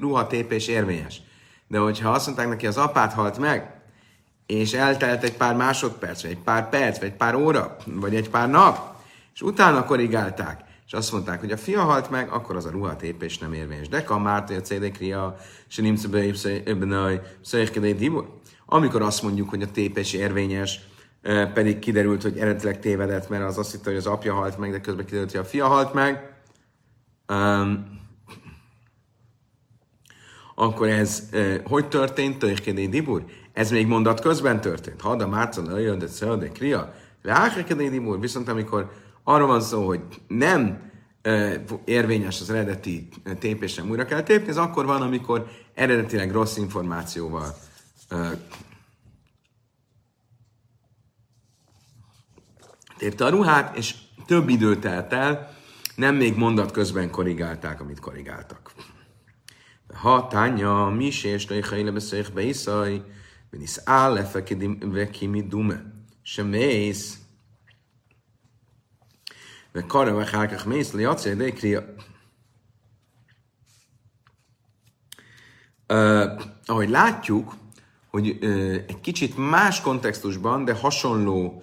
ruhatépés 0.00 0.66
érvényes. 0.66 1.20
De 1.68 1.78
hogyha 1.78 2.10
azt 2.10 2.26
mondták 2.26 2.48
neki, 2.48 2.66
az 2.66 2.76
apát 2.76 3.12
halt 3.12 3.38
meg, 3.38 3.80
és 4.46 4.72
eltelt 4.72 5.22
egy 5.22 5.36
pár 5.36 5.56
másodperc, 5.56 6.22
vagy 6.22 6.30
egy 6.30 6.38
pár 6.38 6.68
perc, 6.68 6.98
vagy 6.98 7.08
egy 7.08 7.16
pár 7.16 7.34
óra, 7.34 7.76
vagy 7.84 8.14
egy 8.14 8.30
pár 8.30 8.50
nap, 8.50 8.96
és 9.34 9.42
utána 9.42 9.84
korrigálták, 9.84 10.60
és 10.86 10.92
azt 10.92 11.12
mondták, 11.12 11.40
hogy 11.40 11.50
a 11.50 11.56
fia 11.56 11.82
halt 11.82 12.10
meg, 12.10 12.28
akkor 12.30 12.56
az 12.56 12.64
a 12.64 12.70
ruhatépés 12.70 13.38
nem 13.38 13.52
érvényes. 13.52 13.88
De 13.88 14.04
hogy 14.48 14.56
a 14.56 14.60
cédekria, 14.60 15.36
se 15.66 15.82
nimce 15.82 16.08
be, 16.08 16.18
dibor. 17.92 18.40
Amikor 18.66 19.02
azt 19.02 19.22
mondjuk, 19.22 19.48
hogy 19.48 19.62
a 19.62 19.70
tépés 19.70 20.12
érvényes, 20.12 20.80
pedig 21.54 21.78
kiderült, 21.78 22.22
hogy 22.22 22.38
eredetileg 22.38 22.80
tévedett, 22.80 23.28
mert 23.28 23.44
az 23.44 23.58
azt 23.58 23.72
hitte, 23.72 23.90
hogy 23.90 23.98
az 23.98 24.06
apja 24.06 24.34
halt 24.34 24.58
meg, 24.58 24.70
de 24.70 24.80
közben 24.80 25.04
kiderült, 25.04 25.30
hogy 25.30 25.40
a 25.40 25.44
fia 25.44 25.66
halt 25.66 25.94
meg, 25.94 26.36
um, 27.28 28.00
akkor 30.54 30.88
ez 30.88 31.28
uh, 31.32 31.56
hogy 31.64 31.88
történt? 31.88 32.38
Töjkedé 32.38 32.86
dibur? 32.86 33.24
Ez 33.52 33.70
még 33.70 33.86
mondat 33.86 34.20
közben 34.20 34.60
történt. 34.60 35.00
Hada 35.00 35.28
márcon 35.28 35.70
öljön, 35.70 35.98
de 35.98 36.06
szöldé 36.06 36.48
kria. 36.48 36.94
Ráhrekedé 37.22 37.88
dibur. 37.88 38.20
Viszont 38.20 38.48
amikor 38.48 38.92
arról 39.24 39.46
van 39.46 39.60
szó, 39.60 39.86
hogy 39.86 40.00
nem 40.28 40.90
érvényes 41.84 42.40
az 42.40 42.50
eredeti 42.50 43.08
tépés, 43.38 43.74
nem 43.74 43.90
újra 43.90 44.04
kell 44.04 44.22
tépni, 44.22 44.48
ez 44.48 44.56
akkor 44.56 44.86
van, 44.86 45.02
amikor 45.02 45.50
eredetileg 45.74 46.32
rossz 46.32 46.56
információval 46.56 47.54
tépte 52.96 53.24
a 53.24 53.28
ruhát, 53.28 53.76
és 53.76 53.94
több 54.26 54.48
idő 54.48 54.78
telt 54.78 55.12
el, 55.12 55.56
nem 55.94 56.14
még 56.14 56.36
mondat 56.36 56.70
közben 56.70 57.10
korrigálták, 57.10 57.80
amit 57.80 58.00
korrigáltak. 58.00 58.72
Ha 59.94 60.26
tánya, 60.26 60.88
mi 60.88 61.04
és 61.22 61.48
lejhajle 61.48 61.90
beszéljük 61.90 62.32
be 62.32 62.42
iszaj, 62.42 63.02
venisz 63.50 63.80
áll 63.84 64.30
veki 64.80 65.46
dume, 65.48 65.82
sem 66.22 66.46
mész, 66.46 67.21
hálkach 70.30 70.66
mész, 70.66 70.92
le 70.92 71.00
jacé, 71.00 71.34
de 71.34 71.52
kria. 71.52 71.84
ahogy 76.66 76.88
látjuk, 76.88 77.54
hogy 78.10 78.28
uh, 78.28 78.84
egy 78.88 79.00
kicsit 79.00 79.36
más 79.36 79.80
kontextusban, 79.80 80.64
de 80.64 80.74
hasonló 80.74 81.62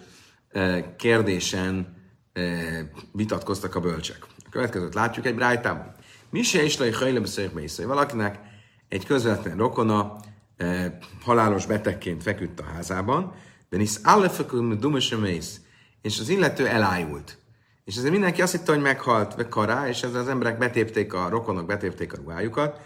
uh, 0.53 0.95
kérdésen 0.95 1.95
uh, 2.35 2.79
vitatkoztak 3.11 3.75
a 3.75 3.79
bölcsek. 3.79 4.25
A 4.45 4.49
következőt 4.49 4.93
látjuk 4.93 5.25
egy 5.25 5.35
brájtában. 5.35 5.95
Mi 6.29 6.41
se 6.41 6.63
is 6.63 6.77
lej 6.77 6.91
hajle 6.91 7.19
beszéljük 7.19 7.53
Valakinek 7.85 8.39
egy 8.87 9.05
közvetlen 9.05 9.57
rokona 9.57 10.15
eh, 10.57 10.91
halálos 11.21 11.65
betegként 11.65 12.23
feküdt 12.23 12.59
a 12.59 12.63
házában, 12.63 13.33
de 13.69 13.77
is 13.77 13.95
allefekül 14.03 14.75
dumesemész, 14.75 15.61
és 16.01 16.19
az 16.19 16.29
illető 16.29 16.67
elájult. 16.67 17.37
És 17.89 17.95
ezért 17.95 18.11
mindenki 18.11 18.41
azt 18.41 18.51
hitte, 18.51 18.71
hogy 18.71 18.81
meghalt 18.81 19.47
kará, 19.49 19.87
és 19.87 20.03
ezzel 20.03 20.21
az 20.21 20.27
emberek 20.27 20.57
betépték 20.57 21.13
a 21.13 21.29
rokonok, 21.29 21.65
betépték 21.65 22.13
a 22.13 22.17
ruhájukat, 22.17 22.79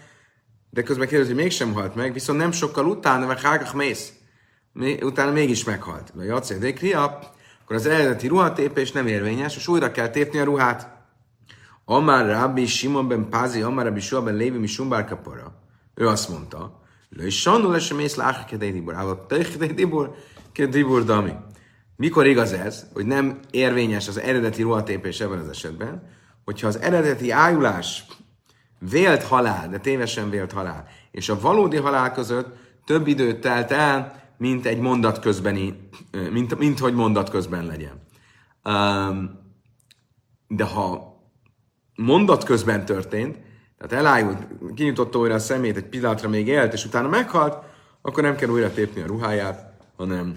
de 0.70 0.82
közben 0.82 1.08
kérdezi, 1.08 1.32
hogy 1.32 1.42
mégsem 1.42 1.72
halt 1.72 1.94
meg, 1.94 2.12
viszont 2.12 2.38
nem 2.38 2.52
sokkal 2.52 2.86
utána, 2.86 3.26
vagy 3.26 3.42
hágach 3.42 3.74
mész, 3.74 4.12
utána 5.00 5.32
mégis 5.32 5.64
meghalt. 5.64 6.12
Vagy 6.14 6.26
jacél 6.26 6.58
dékria, 6.58 7.02
akkor 7.62 7.76
az 7.76 7.86
eredeti 7.86 8.26
ruhatépés 8.26 8.92
nem 8.92 9.06
érvényes, 9.06 9.56
és 9.56 9.68
újra 9.68 9.90
kell 9.90 10.08
tépni 10.08 10.38
a 10.38 10.44
ruhát. 10.44 10.88
Amár 11.84 12.26
Rabbi 12.26 12.66
Simon 12.66 13.08
ben 13.08 13.28
Pázi, 13.28 13.62
Amár 13.62 13.84
Rabbi 13.84 14.00
Shua 14.00 14.22
ben 14.22 14.34
Lévi, 14.34 14.58
mi 14.58 14.66
Sumbár 14.66 15.04
kapara. 15.04 15.54
Ő 15.94 16.08
azt 16.08 16.28
mondta, 16.28 16.80
Lő 17.08 17.28
Sandu 17.28 17.70
lesem 17.70 17.98
ész 17.98 18.18
kedé 18.48 18.70
dibor, 18.70 18.94
állott 18.94 19.26
kedé 19.26 19.66
dibor, 19.66 20.14
dibor 20.52 21.04
dami. 21.04 21.32
Mikor 21.96 22.26
igaz 22.26 22.52
ez, 22.52 22.86
hogy 22.92 23.06
nem 23.06 23.38
érvényes 23.50 24.08
az 24.08 24.18
eredeti 24.20 24.62
ruhatépés 24.62 25.20
ebben 25.20 25.38
az 25.38 25.48
esetben, 25.48 26.02
hogyha 26.44 26.66
az 26.66 26.78
eredeti 26.80 27.30
ájulás 27.30 28.04
vélt 28.78 29.22
halál, 29.22 29.68
de 29.68 29.78
tévesen 29.78 30.30
vélt 30.30 30.52
halál, 30.52 30.88
és 31.10 31.28
a 31.28 31.40
valódi 31.40 31.76
halál 31.76 32.12
között 32.12 32.56
több 32.84 33.06
időt 33.06 33.40
telt 33.40 33.70
el, 33.70 34.22
mint 34.38 34.66
egy 34.66 34.78
mondat 34.78 35.18
közbeni, 35.18 35.88
mint, 36.30 36.58
mint 36.58 36.78
hogy 36.78 36.94
mondat 36.94 37.30
közben 37.30 37.66
legyen. 37.66 38.02
De 40.48 40.64
ha 40.64 41.14
mondat 41.94 42.44
közben 42.44 42.84
történt, 42.84 43.38
tehát 43.78 44.04
elájult, 44.04 44.46
kinyitotta 44.74 45.18
újra 45.18 45.34
a 45.34 45.38
szemét, 45.38 45.76
egy 45.76 45.88
pillanatra 45.88 46.28
még 46.28 46.46
élt, 46.46 46.72
és 46.72 46.84
utána 46.84 47.08
meghalt, 47.08 47.64
akkor 48.02 48.22
nem 48.22 48.36
kell 48.36 48.48
újra 48.48 48.72
tépni 48.72 49.00
a 49.00 49.06
ruháját, 49.06 49.72
hanem 49.96 50.32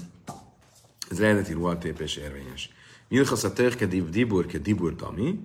ez 1.09 1.19
eredeti 1.19 1.53
ruhatépés 1.53 2.15
érvényes. 2.15 2.69
Milchasz 3.07 3.43
a 3.43 3.53
törke 3.53 3.85
diburke 3.85 4.57
dibur 4.57 4.95
dami, 4.95 5.39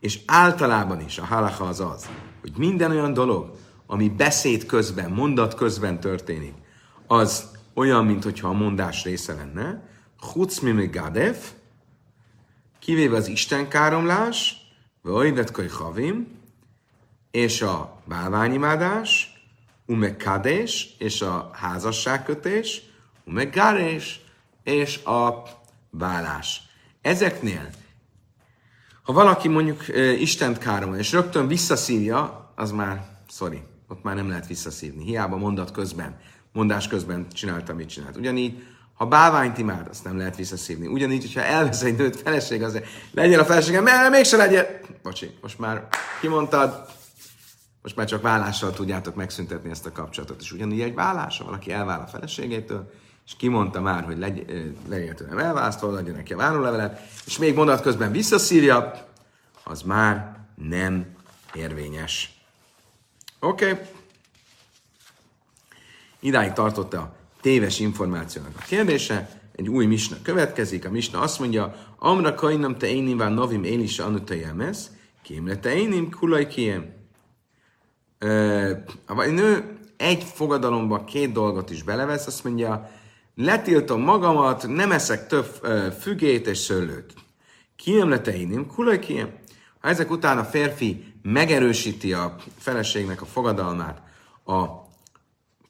és 0.00 0.20
általában 0.26 1.00
is 1.00 1.18
a 1.18 1.24
halacha 1.24 1.64
az 1.64 1.80
az, 1.80 2.08
hogy 2.40 2.52
minden 2.56 2.90
olyan 2.90 3.12
dolog, 3.12 3.50
ami 3.86 4.08
beszéd 4.08 4.66
közben, 4.66 5.10
mondat 5.10 5.54
közben 5.54 6.00
történik, 6.00 6.54
az 7.06 7.50
olyan, 7.74 8.04
mintha 8.04 8.48
a 8.48 8.52
mondás 8.52 9.04
része 9.04 9.34
lenne, 9.34 9.88
chuc 10.20 10.58
mi 10.58 10.86
gadef, 10.86 11.52
kivéve 12.78 13.16
az 13.16 13.28
Isten 13.28 13.68
káromlás, 13.68 14.56
vagy 15.02 15.70
havim, 15.70 16.26
és 17.30 17.62
a 17.62 18.02
bálványimádás, 18.04 19.36
umekadés, 19.86 20.94
és 20.98 21.22
a 21.22 21.50
házasságkötés, 21.52 22.82
umegárés, 23.24 24.20
és 24.66 25.04
a 25.04 25.42
vállás. 25.90 26.62
Ezeknél 27.00 27.70
Ha 29.02 29.12
valaki 29.12 29.48
mondjuk 29.48 29.84
Istent 30.18 30.58
káromol, 30.58 30.96
és 30.96 31.12
rögtön 31.12 31.46
visszaszívja, 31.46 32.52
az 32.56 32.70
már, 32.70 33.06
sorry, 33.28 33.62
ott 33.88 34.02
már 34.02 34.14
nem 34.14 34.28
lehet 34.28 34.46
visszaszívni. 34.46 35.04
Hiába 35.04 35.36
mondat 35.36 35.70
közben, 35.70 36.20
mondás 36.52 36.88
közben 36.88 37.26
csinálta, 37.32 37.74
mit 37.74 37.88
csinált. 37.88 38.16
Ugyanígy, 38.16 38.62
ha 38.94 39.06
bálványt 39.06 39.58
imád, 39.58 39.88
azt 39.88 40.04
nem 40.04 40.18
lehet 40.18 40.36
visszaszívni. 40.36 40.86
Ugyanígy, 40.86 41.22
hogyha 41.22 41.40
elvesz 41.40 41.82
egy 41.82 41.96
nőt 41.96 42.16
feleség, 42.16 42.62
az 42.62 42.80
legyen 43.12 43.40
a 43.40 43.44
feleségem, 43.44 43.84
mert 43.84 44.10
mégse 44.10 44.36
legyen. 44.36 44.66
Bocsi, 45.02 45.30
most 45.42 45.58
már 45.58 45.88
kimondtad, 46.20 46.86
most 47.82 47.96
már 47.96 48.06
csak 48.06 48.22
vállással 48.22 48.72
tudjátok 48.72 49.14
megszüntetni 49.14 49.70
ezt 49.70 49.86
a 49.86 49.92
kapcsolatot. 49.92 50.40
És 50.40 50.52
ugyanígy 50.52 50.80
egy 50.80 50.94
vállás, 50.94 51.38
valaki 51.38 51.72
elvál 51.72 52.00
a 52.00 52.06
feleségétől, 52.06 52.90
és 53.26 53.36
kimondta 53.36 53.80
már, 53.80 54.04
hogy 54.04 54.18
legy, 54.18 54.44
legyen 54.88 55.16
tőlem 55.16 55.38
elválasztva, 55.38 55.88
adja 55.88 56.12
neki 56.12 56.32
a 56.32 56.36
várólevelet, 56.36 57.00
és 57.26 57.38
még 57.38 57.54
mondat 57.54 57.80
közben 57.80 58.12
visszaszírja, 58.12 59.08
az 59.64 59.82
már 59.82 60.38
nem 60.54 61.06
érvényes. 61.54 62.40
Oké. 63.40 63.70
Okay. 63.70 63.84
Idáig 66.20 66.52
tartott 66.52 66.94
a 66.94 67.16
téves 67.40 67.78
információnak 67.78 68.52
a 68.58 68.64
kérdése. 68.66 69.40
Egy 69.56 69.68
új 69.68 69.86
misna 69.86 70.16
következik. 70.22 70.84
A 70.86 70.90
misna 70.90 71.20
azt 71.20 71.38
mondja, 71.38 71.74
Amra 71.98 72.34
kainam 72.34 72.78
te 72.78 72.86
éniván 72.86 73.32
novim 73.32 73.64
élisa 73.64 74.04
anuta 74.04 74.34
jelmez, 74.34 74.90
kémle 75.22 75.56
te 75.56 75.74
énim 75.74 76.10
kulaj 76.10 76.46
kiem. 76.46 76.94
A 79.06 79.24
nő 79.24 79.78
egy 79.96 80.22
fogadalomba 80.22 81.04
két 81.04 81.32
dolgot 81.32 81.70
is 81.70 81.82
belevesz, 81.82 82.26
azt 82.26 82.44
mondja, 82.44 82.90
letiltom 83.36 84.00
magamat, 84.00 84.66
nem 84.68 84.92
eszek 84.92 85.26
több 85.26 85.46
fügét 86.00 86.46
és 86.46 86.58
szőlőt. 86.58 87.14
Kiem 87.76 88.08
le 88.08 88.20
te 88.20 88.36
énim 88.36 88.66
kulaj 88.66 88.98
kiem. 88.98 89.34
Ha 89.80 89.88
ezek 89.88 90.10
után 90.10 90.38
a 90.38 90.44
férfi 90.44 91.14
megerősíti 91.22 92.12
a 92.12 92.36
feleségnek 92.58 93.22
a 93.22 93.26
fogadalmát 93.26 94.02
a 94.44 94.64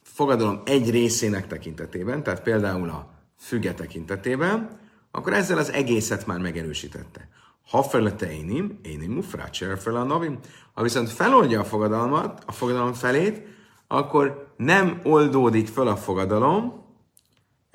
fogadalom 0.02 0.62
egy 0.64 0.90
részének 0.90 1.46
tekintetében, 1.46 2.22
tehát 2.22 2.42
például 2.42 2.88
a 2.88 3.10
füge 3.38 3.74
tekintetében, 3.74 4.78
akkor 5.10 5.32
ezzel 5.32 5.58
az 5.58 5.72
egészet 5.72 6.26
már 6.26 6.38
megerősítette. 6.38 7.28
Ha 7.70 7.82
felete 7.82 8.32
énim, 8.32 8.78
énim 8.82 9.12
mufrácser 9.12 9.78
fel 9.78 9.96
a 9.96 10.02
novim. 10.02 10.38
Ha 10.74 10.82
viszont 10.82 11.10
feloldja 11.10 11.60
a 11.60 11.64
fogadalmat, 11.64 12.42
a 12.46 12.52
fogadalom 12.52 12.92
felét, 12.92 13.42
akkor 13.86 14.54
nem 14.56 15.00
oldódik 15.02 15.66
fel 15.68 15.86
a 15.86 15.96
fogadalom 15.96 16.85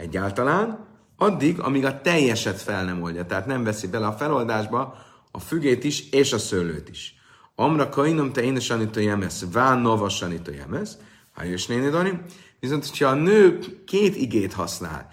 egyáltalán, 0.01 0.87
addig, 1.17 1.59
amíg 1.59 1.85
a 1.85 2.01
teljeset 2.01 2.61
fel 2.61 2.85
nem 2.85 3.01
oldja. 3.01 3.25
Tehát 3.25 3.45
nem 3.45 3.63
veszi 3.63 3.87
bele 3.87 4.07
a 4.07 4.11
feloldásba 4.11 4.95
a 5.31 5.39
fügét 5.39 5.83
is 5.83 6.09
és 6.09 6.33
a 6.33 6.37
szőlőt 6.37 6.89
is. 6.89 7.15
Amra 7.55 7.89
kainom 7.89 8.33
te 8.33 8.41
énes 8.41 8.69
anita 8.69 8.99
jemesz, 8.99 9.45
ván 9.51 9.79
novas 9.79 10.21
anita 10.21 10.51
jemesz, 10.51 10.97
ha 11.33 11.43
jössz 11.43 11.65
néni 11.65 11.89
Dani. 11.89 12.21
Viszont, 12.59 12.85
hogyha 12.85 13.07
a 13.07 13.13
nő 13.13 13.59
két 13.85 14.15
igét 14.15 14.53
használ, 14.53 15.09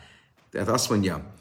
tehát 0.51 0.69
azt 0.69 0.91
mondja, 0.91 1.35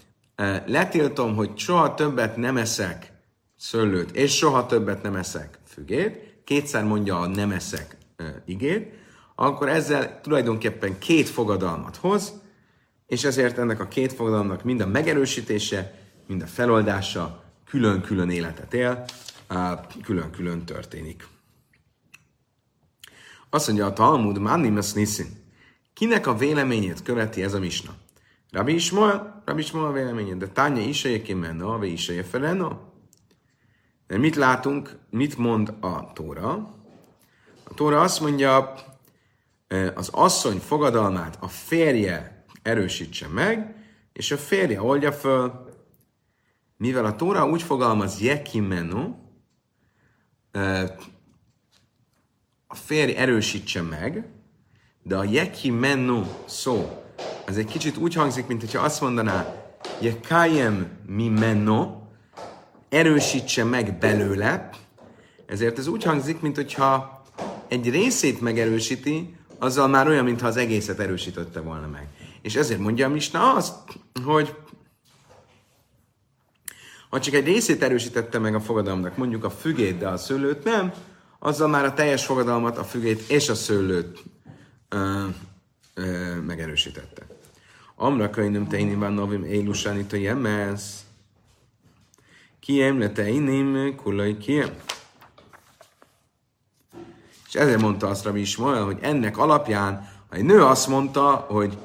letiltom, 0.65 1.35
hogy 1.35 1.57
soha 1.57 1.93
többet 1.93 2.37
nem 2.37 2.57
eszek 2.57 3.11
szőlőt, 3.57 4.11
és 4.11 4.35
soha 4.35 4.65
többet 4.65 5.01
nem 5.01 5.15
eszek 5.15 5.59
fügét, 5.67 6.41
kétszer 6.43 6.83
mondja 6.83 7.19
a 7.19 7.27
nem 7.27 7.51
eszek 7.51 7.97
igét, 8.45 8.93
akkor 9.35 9.69
ezzel 9.69 10.21
tulajdonképpen 10.21 10.99
két 10.99 11.29
fogadalmat 11.29 11.95
hoz, 11.95 12.33
és 13.07 13.23
ezért 13.23 13.57
ennek 13.57 13.79
a 13.79 13.87
két 13.87 14.13
fogadalomnak 14.13 14.63
mind 14.63 14.81
a 14.81 14.87
megerősítése, 14.87 15.93
mind 16.27 16.41
a 16.41 16.47
feloldása 16.47 17.43
külön-külön 17.65 18.29
életet 18.29 18.73
él, 18.73 19.05
külön-külön 20.03 20.65
történik. 20.65 21.27
Azt 23.49 23.67
mondja 23.67 23.85
a 23.85 23.93
Talmud, 23.93 24.39
Mannim 24.39 24.79
Nisin. 24.93 25.45
Kinek 25.93 26.27
a 26.27 26.35
véleményét 26.35 27.03
követi 27.03 27.43
ez 27.43 27.53
a 27.53 27.59
misna? 27.59 27.95
Rabbi 28.51 28.73
Ismael, 28.73 29.41
Rabbi 29.45 29.61
Ismael 29.61 29.91
véleményét, 29.91 30.37
de 30.37 30.47
Tánya 30.47 30.81
Isaje 30.81 31.21
Kimenno, 31.21 31.73
a 31.73 31.85
Isaje 31.85 32.23
Ferenno. 32.23 32.77
De 34.07 34.17
mit 34.17 34.35
látunk, 34.35 34.97
mit 35.09 35.37
mond 35.37 35.73
a 35.79 36.13
Tóra? 36.13 36.51
A 37.63 37.73
Tóra 37.73 38.01
azt 38.01 38.19
mondja, 38.19 38.73
az 39.95 40.09
asszony 40.11 40.57
fogadalmát 40.57 41.37
a 41.39 41.47
férje 41.47 42.36
erősítse 42.67 43.27
meg, 43.27 43.75
és 44.13 44.31
a 44.31 44.37
férje 44.37 44.81
oldja 44.81 45.11
föl, 45.11 45.69
mivel 46.77 47.05
a 47.05 47.15
Tóra 47.15 47.49
úgy 47.49 47.61
fogalmaz 47.61 48.21
Jekimeno, 48.21 49.15
a 52.67 52.75
férj 52.75 53.11
erősítse 53.11 53.81
meg, 53.81 54.25
de 55.03 55.15
a 55.15 55.23
Jekimeno 55.23 56.23
szó, 56.45 57.03
az 57.45 57.57
egy 57.57 57.65
kicsit 57.65 57.97
úgy 57.97 58.13
hangzik, 58.13 58.47
mint 58.47 58.61
hogyha 58.61 58.83
azt 58.83 59.01
mondaná, 59.01 59.55
Jekayem 60.01 60.89
mi 61.05 61.27
menno, 61.27 62.01
erősítse 62.89 63.63
meg 63.63 63.97
belőle, 63.97 64.69
ezért 65.45 65.77
ez 65.77 65.87
úgy 65.87 66.03
hangzik, 66.03 66.41
mint 66.41 66.55
hogyha 66.55 67.21
egy 67.67 67.89
részét 67.89 68.41
megerősíti, 68.41 69.35
azzal 69.59 69.87
már 69.87 70.07
olyan, 70.07 70.23
mintha 70.23 70.47
az 70.47 70.57
egészet 70.57 70.99
erősítette 70.99 71.59
volna 71.59 71.87
meg. 71.87 72.07
És 72.47 72.55
ezért 72.55 72.79
mondja 72.79 73.05
a 73.05 73.09
Misna 73.09 73.53
azt, 73.53 73.75
hogy 74.23 74.55
ha 77.09 77.19
csak 77.19 77.33
egy 77.33 77.45
részét 77.45 77.83
erősítette 77.83 78.39
meg 78.39 78.55
a 78.55 78.59
fogadalomnak, 78.59 79.17
mondjuk 79.17 79.43
a 79.43 79.49
fügét, 79.49 79.97
de 79.97 80.07
a 80.07 80.17
szőlőt 80.17 80.63
nem, 80.63 80.93
azzal 81.39 81.67
már 81.67 81.85
a 81.85 81.93
teljes 81.93 82.25
fogadalmat, 82.25 82.77
a 82.77 82.83
fügét 82.83 83.29
és 83.29 83.49
a 83.49 83.55
szőlőt 83.55 84.23
ö, 84.89 85.25
ö, 85.93 86.35
megerősítette. 86.35 87.25
Amra 87.95 88.29
könyvöm 88.29 88.67
teinim 88.67 89.13
novim 89.13 89.43
élusanita 89.43 90.15
jemez. 90.15 91.05
Kiem 92.59 92.99
le 92.99 93.11
teinim 93.11 93.95
kulai 93.95 94.37
kiem. 94.37 94.69
És 97.47 97.55
ezért 97.55 97.81
mondta 97.81 98.07
azt 98.07 98.23
Rabbi 98.23 98.39
Ismael, 98.39 98.83
hogy 98.83 98.97
ennek 99.01 99.37
alapján, 99.37 100.09
ha 100.29 100.35
egy 100.35 100.43
nő 100.43 100.63
azt 100.63 100.87
mondta, 100.87 101.35
hogy 101.35 101.77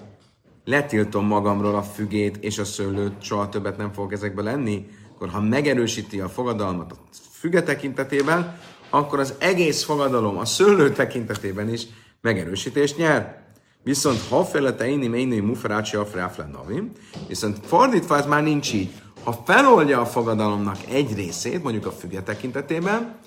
letiltom 0.64 1.26
magamról 1.26 1.74
a 1.74 1.82
fügét 1.82 2.36
és 2.36 2.58
a 2.58 2.64
szőlőt, 2.64 3.22
soha 3.22 3.48
többet 3.48 3.76
nem 3.76 3.92
fogok 3.92 4.12
ezekbe 4.12 4.42
lenni, 4.42 4.86
akkor 5.14 5.28
ha 5.28 5.40
megerősíti 5.40 6.20
a 6.20 6.28
fogadalmat 6.28 6.92
a 6.92 6.96
füge 7.32 7.62
tekintetében, 7.62 8.58
akkor 8.90 9.18
az 9.18 9.34
egész 9.38 9.82
fogadalom 9.82 10.38
a 10.38 10.44
szőlő 10.44 10.92
tekintetében 10.92 11.68
is 11.68 11.82
megerősítést 12.20 12.96
nyer. 12.96 13.40
Viszont 13.82 14.20
ha 14.28 14.44
felete 14.44 14.88
inni 14.88 15.06
ménői 15.06 15.40
muferácsi 15.40 15.96
a 15.96 16.06
navim, 16.52 16.92
viszont 17.28 17.58
fordítva 17.66 18.16
ez 18.16 18.26
már 18.26 18.42
nincs 18.42 18.72
így. 18.72 18.90
Ha 19.24 19.42
feloldja 19.44 20.00
a 20.00 20.06
fogadalomnak 20.06 20.76
egy 20.88 21.14
részét, 21.14 21.62
mondjuk 21.62 21.86
a 21.86 21.90
füge 21.90 22.22
tekintetében, 22.22 23.18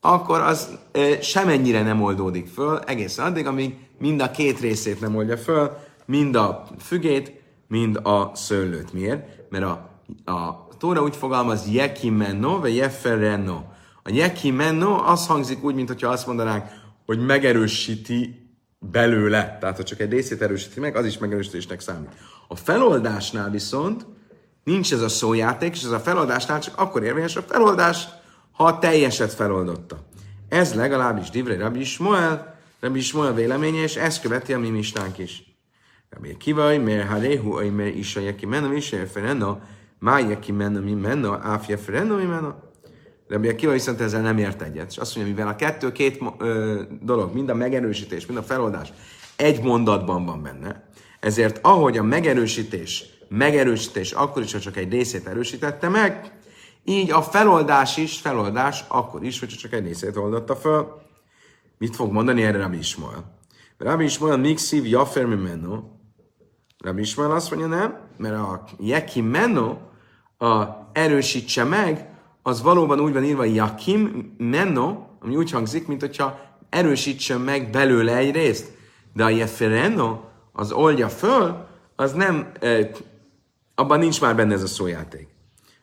akkor 0.00 0.40
az 0.40 0.78
e, 0.92 1.20
semennyire 1.20 1.82
nem 1.82 2.02
oldódik 2.02 2.48
föl, 2.48 2.78
egészen 2.86 3.24
addig, 3.24 3.46
amíg 3.46 3.74
mind 3.98 4.20
a 4.20 4.30
két 4.30 4.60
részét 4.60 5.00
nem 5.00 5.16
oldja 5.16 5.36
föl, 5.36 5.70
mind 6.10 6.34
a 6.34 6.66
fügét, 6.78 7.32
mind 7.68 7.96
a 8.02 8.30
szőlőt. 8.34 8.92
Miért? 8.92 9.50
Mert 9.50 9.64
a, 9.64 9.90
a 10.32 10.68
Tóra 10.78 11.02
úgy 11.02 11.16
fogalmaz, 11.16 11.68
menno, 12.02 12.58
vagy 12.58 12.74
jeferenno. 12.74 13.60
A 14.02 14.50
menno 14.52 15.02
az 15.04 15.26
hangzik 15.26 15.64
úgy, 15.64 15.74
mintha 15.74 16.08
azt 16.08 16.26
mondanánk, 16.26 16.64
hogy 17.06 17.18
megerősíti 17.18 18.48
belőle. 18.78 19.56
Tehát, 19.60 19.76
ha 19.76 19.82
csak 19.82 20.00
egy 20.00 20.10
részét 20.10 20.42
erősíti 20.42 20.80
meg, 20.80 20.96
az 20.96 21.06
is 21.06 21.18
megerősítésnek 21.18 21.80
számít. 21.80 22.14
A 22.48 22.56
feloldásnál 22.56 23.50
viszont 23.50 24.06
nincs 24.64 24.92
ez 24.92 25.00
a 25.00 25.08
szójáték, 25.08 25.74
és 25.74 25.82
ez 25.82 25.90
a 25.90 26.00
feloldásnál 26.00 26.60
csak 26.60 26.78
akkor 26.78 27.02
érvényes 27.02 27.36
a 27.36 27.42
feloldás, 27.42 28.08
ha 28.52 28.64
a 28.64 28.78
teljeset 28.78 29.32
feloldotta. 29.32 29.98
Ez 30.48 30.74
legalábbis 30.74 31.30
Divrei 31.30 31.56
Rabbi 31.56 31.80
Ismoel, 31.80 32.58
Rabbi 32.80 32.98
Ismoel 32.98 33.34
véleménye, 33.34 33.82
és 33.82 33.96
ezt 33.96 34.20
követi 34.20 34.52
a 34.52 34.58
mi 34.58 34.68
mistánk 34.68 35.18
is. 35.18 35.49
Rabbi 36.10 36.36
Kivaj, 36.36 36.78
mert 36.78 37.08
ha 37.08 37.18
réhu, 37.18 37.70
mert 37.70 37.94
is 37.94 38.16
a 38.16 38.20
jeki 38.20 38.46
menno, 38.46 38.72
is 38.72 38.92
a 38.92 39.60
Mája 40.00 40.38
ki 40.38 40.52
menna, 40.52 40.80
mi 40.80 40.94
menna, 40.94 41.38
áfja 41.42 41.78
frenno, 41.78 42.16
mi 42.16 42.24
menna. 42.24 42.70
Rabbi 43.28 43.48
Akiva 43.48 43.72
viszont 43.72 44.00
ezzel 44.00 44.20
nem 44.20 44.38
ért 44.38 44.62
egyet. 44.62 44.90
És 44.90 44.96
azt 44.96 45.16
mondja, 45.16 45.34
mivel 45.34 45.52
a 45.52 45.56
kettő, 45.56 45.92
két 45.92 46.22
ö, 46.38 46.82
dolog, 47.02 47.34
mind 47.34 47.48
a 47.48 47.54
megerősítés, 47.54 48.26
mind 48.26 48.38
a 48.38 48.42
feloldás 48.42 48.92
egy 49.36 49.62
mondatban 49.62 50.24
van 50.24 50.42
benne, 50.42 50.88
ezért 51.20 51.58
ahogy 51.62 51.98
a 51.98 52.02
megerősítés, 52.02 53.04
megerősítés 53.28 54.12
akkor 54.12 54.42
is, 54.42 54.52
ha 54.52 54.58
csak 54.58 54.76
egy 54.76 54.90
részét 54.90 55.26
erősítette 55.26 55.88
meg, 55.88 56.32
így 56.84 57.10
a 57.10 57.22
feloldás 57.22 57.96
is 57.96 58.20
feloldás 58.20 58.84
akkor 58.88 59.24
is, 59.24 59.38
hogyha 59.38 59.56
csak 59.56 59.72
egy 59.72 59.84
részét 59.84 60.16
oldotta 60.16 60.56
föl. 60.56 61.02
Mit 61.78 61.96
fog 61.96 62.12
mondani 62.12 62.42
erre 62.42 62.58
Rabbi 62.58 62.78
Ismael? 62.78 63.38
Rabbi 63.78 64.04
Ismael 64.04 64.36
mixív 64.36 64.86
jafer 64.86 65.24
menno. 65.24 65.82
Rabbi 66.84 67.00
Ismael 67.00 67.30
azt 67.30 67.50
mondja, 67.50 67.68
nem, 67.68 67.98
mert 68.16 68.34
a 68.34 68.64
jeki 68.78 69.20
menno, 69.20 69.76
a 70.38 70.64
erősítse 70.92 71.64
meg, 71.64 72.08
az 72.42 72.62
valóban 72.62 73.00
úgy 73.00 73.12
van 73.12 73.24
írva, 73.24 73.44
Jakim 73.44 74.34
Menno, 74.38 74.96
ami 75.20 75.36
úgy 75.36 75.50
hangzik, 75.50 75.86
mint 75.86 76.00
hogyha 76.00 76.40
erősítsön 76.68 77.40
meg 77.40 77.70
belőle 77.70 78.16
egy 78.16 78.34
részt. 78.34 78.72
De 79.12 79.24
a 79.24 79.28
Jefereno, 79.28 80.20
az 80.52 80.72
oldja 80.72 81.08
föl, 81.08 81.66
az 81.96 82.12
nem, 82.12 82.52
eh, 82.60 82.88
abban 83.74 83.98
nincs 83.98 84.20
már 84.20 84.36
benne 84.36 84.54
ez 84.54 84.62
a 84.62 84.66
szójáték. 84.66 85.28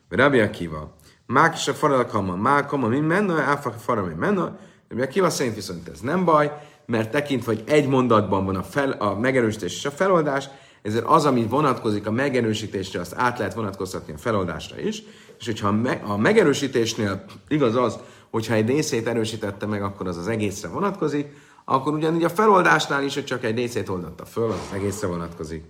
Rabbi 0.08 0.40
Akiva, 0.40 0.96
Mák 1.26 1.54
is 1.54 1.68
a 1.68 1.74
faralakama, 1.74 2.36
mákama, 2.36 2.88
mi 2.88 3.00
menna, 3.00 3.42
áfa 3.42 3.70
fara, 3.70 4.04
mi 4.04 4.14
menna. 4.14 4.56
Rabbi 4.88 5.02
Akiva 5.02 5.30
szerint 5.30 5.54
viszont 5.54 5.88
ez 5.88 6.00
nem 6.00 6.24
baj, 6.24 6.52
mert 6.86 7.10
tekintve, 7.10 7.52
hogy 7.54 7.64
egy 7.66 7.88
mondatban 7.88 8.44
van 8.44 8.56
a, 8.56 8.62
fel, 8.62 8.90
a 8.90 9.18
megerősítés 9.18 9.76
és 9.76 9.84
a 9.84 9.90
feloldás, 9.90 10.48
ezért 10.88 11.06
az, 11.06 11.24
ami 11.26 11.46
vonatkozik 11.46 12.06
a 12.06 12.10
megerősítésre, 12.10 13.00
azt 13.00 13.14
át 13.16 13.38
lehet 13.38 13.54
vonatkoztatni 13.54 14.12
a 14.12 14.18
feloldásra 14.18 14.80
is, 14.80 15.02
és 15.38 15.46
hogyha 15.46 15.68
a 16.02 16.16
megerősítésnél 16.16 17.24
igaz 17.48 17.74
az, 17.76 17.98
hogyha 18.30 18.54
egy 18.54 18.68
részét 18.68 19.06
erősítette 19.06 19.66
meg, 19.66 19.82
akkor 19.82 20.06
az 20.06 20.16
az 20.16 20.28
egészre 20.28 20.68
vonatkozik, 20.68 21.26
akkor 21.64 21.92
ugyanígy 21.92 22.24
a 22.24 22.28
feloldásnál 22.28 23.04
is, 23.04 23.14
hogy 23.14 23.24
csak 23.24 23.44
egy 23.44 23.56
részét 23.56 23.88
oldotta 23.88 24.24
föl, 24.24 24.50
az 24.50 24.70
egészre 24.74 25.06
vonatkozik. 25.06 25.64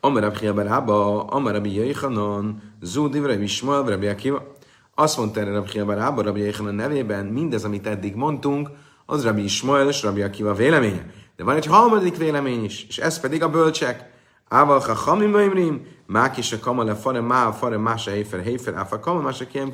Amar 0.00 0.22
Rabbi 0.22 0.50
Barába, 0.50 1.24
Amar 1.24 1.52
Rabbi 1.52 1.74
Jaichanon, 1.74 2.62
Zúdi, 2.80 3.18
Rabbi 3.18 3.42
Ismael, 3.42 3.82
Rabbi 3.82 4.06
Akiva. 4.06 4.52
Azt 4.94 5.16
mondta 5.16 5.40
erre 5.40 5.52
Rabbi 5.52 5.82
Barába, 5.82 6.22
Rabbi 6.22 6.40
Jaichanon 6.40 6.74
nevében, 6.74 7.26
mindez, 7.26 7.64
amit 7.64 7.86
eddig 7.86 8.14
mondtunk, 8.14 8.70
az 9.06 9.24
Rabbi 9.24 9.42
Ismael 9.42 9.88
és 9.88 10.02
Rabbi 10.02 10.22
Akiva 10.22 10.54
véleménye. 10.54 11.10
De 11.36 11.44
van 11.44 11.56
egy 11.56 11.66
harmadik 11.66 12.16
vélemény 12.16 12.64
is, 12.64 12.86
és 12.88 12.98
ez 12.98 13.20
pedig 13.20 13.42
a 13.42 13.50
bölcsek. 13.50 14.10
Ával 14.48 14.78
ha 14.78 14.94
chami 14.94 15.26
maimrim, 15.26 15.86
mák 16.06 16.36
is 16.36 16.52
a 16.52 16.58
kama 16.58 16.82
le 16.82 16.94
fare 16.94 17.20
má, 17.20 17.50
fare 17.50 17.78
mása 17.78 18.10
héfer, 18.10 18.40
héfer, 18.40 18.74
áfa 18.74 19.00
kama, 19.00 19.20
mása 19.20 19.46
kém 19.46 19.72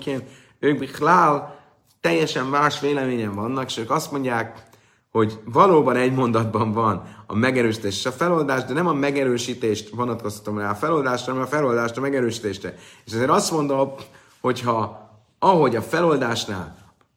Ők 0.59 0.79
biklál 0.79 1.59
teljesen 2.01 2.47
más 2.47 2.81
véleményen 2.81 3.35
vannak, 3.35 3.67
és 3.67 3.77
ők 3.77 3.91
azt 3.91 4.13
mondják, 4.13 4.63
hogy 5.11 5.39
valóban 5.45 5.97
egy 5.97 6.13
mondatban 6.13 6.73
van 6.73 7.03
a 7.27 7.35
megerősítés 7.35 7.99
és 7.99 8.07
a 8.07 8.13
feloldás, 8.13 8.65
de 8.65 8.73
nem 8.73 8.87
a 8.87 8.93
megerősítést 8.93 9.89
vonatkoztatom 9.89 10.59
rá 10.59 10.71
a 10.71 10.75
feloldásra, 10.75 11.33
hanem 11.33 11.47
a 11.47 11.51
feloldást 11.51 11.97
a 11.97 12.01
megerősítésre. 12.01 12.75
És 13.05 13.13
ezért 13.13 13.31
azt 13.31 13.51
mondom, 13.51 13.93
hogyha 14.41 15.11
ahogy 15.39 15.77
a 15.77 15.83
feloldásnál, 15.83 16.77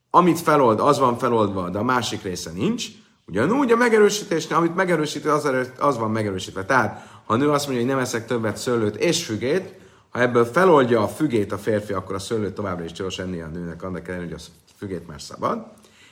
amit 0.10 0.40
felold, 0.40 0.80
az 0.80 1.00
van 1.00 1.18
feloldva, 1.18 1.70
de 1.70 1.78
a 1.78 1.84
másik 1.84 2.24
része 2.24 2.52
nincs, 2.52 2.88
ugyanúgy 3.28 3.72
a 3.72 3.76
megerősítésnél, 3.76 4.58
amit 4.58 4.76
megerősít, 4.76 5.26
az, 5.26 5.50
az 5.78 5.98
van 5.98 6.12
megerősítve. 6.12 6.66
Tehát, 6.66 7.08
ha 7.26 7.34
a 7.34 7.38
nő 7.38 7.50
azt 7.50 7.66
mondja, 7.66 7.86
hogy 7.86 7.94
nem 7.94 8.04
eszek 8.04 8.26
többet 8.26 8.58
szőlőt 8.58 8.96
és 8.96 9.26
fügét, 9.26 9.74
ha 10.10 10.20
ebből 10.20 10.46
feloldja 10.46 11.02
a 11.02 11.08
fügét 11.08 11.52
a 11.52 11.58
férfi, 11.58 11.94
akkor 11.94 12.16
a 12.16 12.20
szőlőt 12.20 12.54
továbbra 12.54 12.84
is 12.84 12.92
tilos 12.92 13.20
enni 13.20 13.42
a 13.42 13.48
nőnek, 13.48 13.84
annak 13.84 14.08
ellenére, 14.08 14.32
hogy 14.32 14.42
a 14.42 14.74
fügét 14.78 15.08
már 15.08 15.22
szabad. 15.22 15.66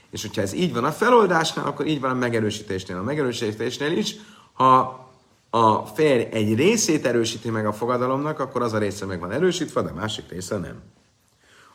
És 0.09 0.21
hogyha 0.21 0.41
ez 0.41 0.53
így 0.53 0.73
van 0.73 0.83
a 0.83 0.91
feloldásnál, 0.91 1.65
akkor 1.65 1.87
így 1.87 1.99
van 1.99 2.11
a 2.11 2.13
megerősítésnél. 2.13 2.97
A 2.97 3.03
megerősítésnél 3.03 3.97
is, 3.97 4.15
ha 4.53 5.07
a 5.49 5.85
férj 5.85 6.23
egy 6.31 6.55
részét 6.55 7.05
erősíti 7.05 7.49
meg 7.49 7.65
a 7.65 7.73
fogadalomnak, 7.73 8.39
akkor 8.39 8.61
az 8.61 8.73
a 8.73 8.77
része 8.77 9.05
meg 9.05 9.19
van 9.19 9.31
erősítve, 9.31 9.81
de 9.81 9.89
a 9.89 9.93
másik 9.93 10.29
része 10.29 10.57
nem. 10.57 10.81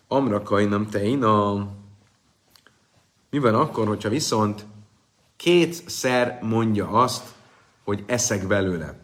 Amra 0.08 0.42
kajnam 0.42 0.88
teina. 0.88 1.68
Mi 3.30 3.38
van 3.38 3.54
akkor, 3.54 3.86
hogyha 3.86 4.08
viszont 4.08 4.66
kétszer 5.36 6.38
mondja 6.42 6.88
azt, 6.88 7.24
hogy 7.84 8.04
eszek 8.06 8.46
belőle. 8.46 8.98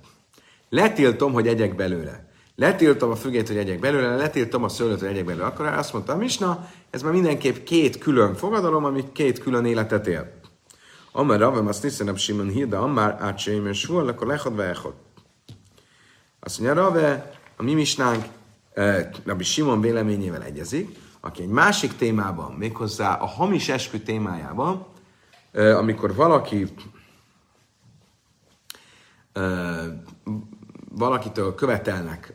Letiltom, 0.69 1.33
hogy 1.33 1.49
egyek 1.49 1.77
belőle. 1.77 2.29
Letiltom 2.57 3.11
a 3.11 3.16
fügét, 3.16 3.47
hogy 3.47 3.57
egyek 3.57 3.79
belőle, 3.79 4.16
letiltom 4.16 4.64
a 4.64 4.69
szőlőt, 4.69 4.99
hogy 4.99 5.09
egyek 5.09 5.25
belőle. 5.25 5.45
Akkor 5.45 5.66
azt 5.66 5.93
mondta 5.93 6.16
Misna, 6.16 6.69
ez 6.90 7.03
már 7.03 7.12
mindenképp 7.12 7.64
két 7.64 7.99
külön 7.99 8.35
fogadalom, 8.35 8.85
ami 8.85 9.05
két 9.12 9.38
külön 9.38 9.64
életet 9.64 10.07
él. 10.07 10.38
Amár 11.12 11.38
Ravem 11.38 11.66
azt 11.66 11.83
hiszen 11.83 12.09
a 12.09 12.16
Simon 12.16 12.49
Hilda, 12.49 12.81
Amár 12.81 13.16
átseim 13.21 13.66
és 13.66 13.79
Suol, 13.79 14.09
akkor 14.09 14.27
lechod 14.27 14.57
vechod. 14.57 14.95
Azt 16.40 16.61
mondja, 16.61 16.83
Rave, 16.83 17.33
a 17.57 17.62
mi 17.62 17.75
misnánk 17.75 18.25
eh, 18.73 19.09
Rabbi 19.25 19.45
Simon 19.45 19.81
véleményével 19.81 20.43
egyezik, 20.43 20.99
aki 21.21 21.43
egy 21.43 21.49
másik 21.49 21.97
témában, 21.97 22.53
méghozzá 22.53 23.14
a 23.14 23.27
hamis 23.27 23.69
eskü 23.69 23.99
témájában, 23.99 24.87
amikor 25.53 26.15
valaki 26.15 26.73
valakitől 30.91 31.55
követelnek 31.55 32.33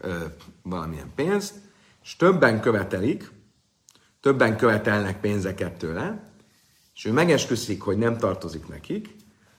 valamilyen 0.62 1.12
pénzt, 1.16 1.56
és 2.04 2.16
többen 2.16 2.62
követelik, 2.62 3.32
többen 4.22 4.58
követelnek 4.58 5.20
pénzeket 5.20 5.78
tőle, 5.78 6.34
és 6.96 7.06
ő 7.06 7.12
megesküszik, 7.12 7.82
hogy 7.82 7.98
nem 7.98 8.18
tartozik 8.18 8.68
nekik, 8.68 9.16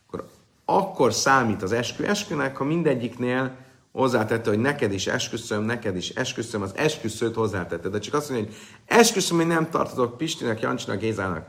akkor 0.06 0.28
akkor 0.68 1.12
számít 1.12 1.62
az 1.62 1.72
eskü 1.72 2.04
eskünek, 2.04 2.56
ha 2.56 2.64
mindegyiknél 2.64 3.56
hozzátette, 3.92 4.48
hogy 4.48 4.58
neked 4.58 4.92
is 4.92 5.06
esküszöm, 5.06 5.62
neked 5.62 5.96
is 5.96 6.10
esküszöm, 6.10 6.62
az 6.62 6.76
esküszőt 6.76 7.34
hozzátette. 7.34 7.88
De 7.88 7.98
csak 7.98 8.14
azt 8.14 8.30
mondja, 8.30 8.48
hogy 8.48 8.56
esküszöm, 8.84 9.36
hogy 9.36 9.46
nem 9.46 9.70
tartozok 9.70 10.16
Pistinek, 10.16 10.60
Jancsinak, 10.60 11.00
Gézának, 11.00 11.48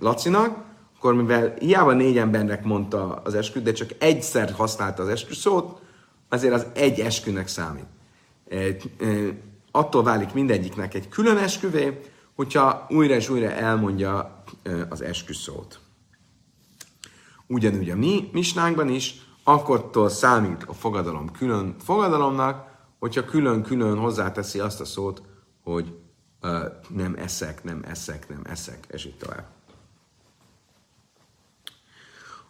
Lacinak, 0.00 0.64
akkor 1.02 1.14
mivel 1.14 1.54
hiába 1.58 1.92
négy 1.92 2.18
embernek 2.18 2.64
mondta 2.64 3.14
az 3.14 3.34
esküt, 3.34 3.62
de 3.62 3.72
csak 3.72 3.90
egyszer 3.98 4.52
használta 4.52 5.02
az 5.02 5.08
esküszót, 5.08 5.80
azért 6.28 6.54
az 6.54 6.66
egy 6.74 7.00
eskünek 7.00 7.48
számít. 7.48 7.86
Attól 9.70 10.02
válik 10.02 10.32
mindegyiknek 10.32 10.94
egy 10.94 11.08
külön 11.08 11.36
esküvé, 11.36 12.00
hogyha 12.34 12.86
újra 12.88 13.14
és 13.14 13.28
újra 13.28 13.50
elmondja 13.50 14.42
az 14.88 15.02
esküszót. 15.02 15.80
Ugyanúgy 17.46 17.90
a 17.90 17.96
mi 17.96 18.28
misnánkban 18.32 18.88
is, 18.88 19.26
akkortól 19.44 20.08
számít 20.08 20.62
a 20.62 20.72
fogadalom 20.72 21.30
külön 21.30 21.76
fogadalomnak, 21.84 22.66
hogyha 22.98 23.24
külön-külön 23.24 23.98
hozzáteszi 23.98 24.58
azt 24.58 24.80
a 24.80 24.84
szót, 24.84 25.22
hogy 25.62 25.98
uh, 26.42 26.50
nem 26.88 27.14
eszek, 27.18 27.64
nem 27.64 27.82
eszek, 27.88 28.28
nem 28.28 28.42
eszek, 28.44 28.86
és 28.90 29.04
így 29.04 29.16
tovább. 29.16 29.60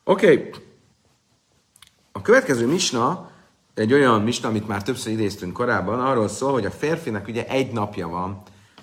Oké. 0.05 0.33
Okay. 0.33 0.51
A 2.13 2.23
következő 2.23 2.67
misna 2.67 3.31
egy 3.75 3.93
olyan 3.93 4.23
misna, 4.23 4.49
amit 4.49 4.69
már 4.69 4.83
többször 4.83 5.13
idéztünk 5.13 5.53
korábban, 5.53 6.01
arról 6.01 6.29
szól, 6.29 6.53
hogy 6.53 6.67
a 6.67 6.71
férfinek 6.71 7.29
ugye 7.29 7.47
egy 7.47 7.73
napja 7.73 8.09
van 8.09 8.43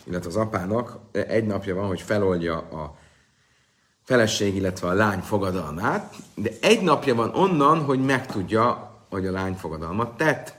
illetve 0.10 0.30
az 0.30 0.36
apának 0.36 0.98
egy 1.12 1.46
napja 1.46 1.76
van, 1.76 1.88
hogy 1.88 2.02
feloldja 2.02 2.58
a 2.58 2.96
feleség, 4.04 4.56
illetve 4.56 4.88
a 4.88 4.94
lány 4.94 5.20
fogadalmát, 5.20 6.16
de 6.36 6.50
egy 6.62 6.82
napja 6.82 7.16
van 7.16 7.36
onnan, 7.36 7.84
hogy 7.84 8.06
megtudja, 8.06 8.92
hogy 9.10 9.28
a 9.28 9.32
lány 9.32 9.54
fogadalmat 9.54 10.18
tett. 10.18 10.58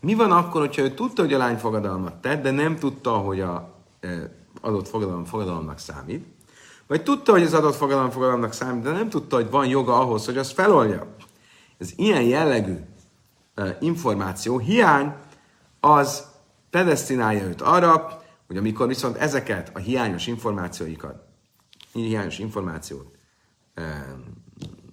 Mi 0.00 0.14
van 0.14 0.32
akkor, 0.32 0.60
hogyha 0.60 0.82
ő 0.82 0.94
tudta, 0.94 1.22
hogy 1.22 1.32
a 1.32 1.38
lány 1.38 1.56
fogadalmat 1.56 2.14
tett, 2.14 2.42
de 2.42 2.50
nem 2.50 2.78
tudta, 2.78 3.10
hogy 3.10 3.40
a 3.40 3.74
e, 4.00 4.08
adott 4.60 4.88
fogadalom 4.88 5.24
fogadalomnak 5.24 5.78
számít, 5.78 6.26
vagy 6.88 7.02
tudta, 7.02 7.32
hogy 7.32 7.42
az 7.42 7.54
adott 7.54 7.74
fogadalom 7.74 8.10
fogadalomnak 8.10 8.52
számít, 8.52 8.82
de 8.82 8.90
nem 8.90 9.08
tudta, 9.08 9.36
hogy 9.36 9.50
van 9.50 9.66
joga 9.66 10.00
ahhoz, 10.00 10.24
hogy 10.24 10.38
azt 10.38 10.52
feloldja. 10.52 11.06
Ez 11.78 11.92
ilyen 11.96 12.22
jellegű 12.22 12.76
információ 13.80 14.58
hiány, 14.58 15.14
az 15.80 16.24
predestinálja 16.70 17.44
őt 17.44 17.62
arra, 17.62 18.22
hogy 18.46 18.56
amikor 18.56 18.86
viszont 18.86 19.16
ezeket 19.16 19.70
a 19.74 19.78
hiányos 19.78 20.26
információikat, 20.26 21.26
hiányos 21.92 22.38
információt 22.38 23.06
e, 23.74 24.16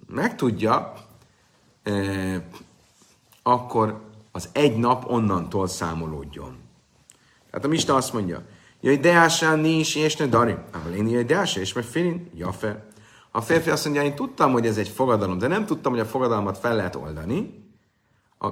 megtudja, 0.08 0.94
e, 1.84 1.94
akkor 3.44 4.02
az 4.32 4.50
egy 4.52 4.78
nap 4.78 5.10
onnantól 5.10 5.68
számolódjon. 5.68 6.58
Tehát 7.50 7.66
a 7.66 7.70
Mista 7.70 7.96
azt 7.96 8.14
mondja, 8.14 8.44
Jöjj, 8.86 8.98
deásán 8.98 9.60
nincs, 9.60 9.96
és 9.96 10.16
ne 10.16 10.26
dari. 10.26 10.56
Ával 10.72 10.94
én 10.94 11.08
jöjj, 11.08 11.24
deásán, 11.24 11.62
és 11.62 11.74
meg 11.74 11.84
filin, 11.84 12.30
jafe. 12.36 12.88
A 13.32 13.42
férfi 13.42 13.70
azt 13.70 13.84
mondja, 13.84 14.04
én 14.04 14.16
tudtam, 14.16 14.52
hogy 14.52 14.66
ez 14.66 14.78
egy 14.78 14.88
fogadalom, 14.88 15.38
de 15.38 15.48
nem 15.48 15.66
tudtam, 15.66 15.92
hogy 15.92 16.02
a 16.02 16.06
fogadalmat 16.06 16.58
fel 16.58 16.76
lehet 16.76 16.96
oldani. 16.96 17.64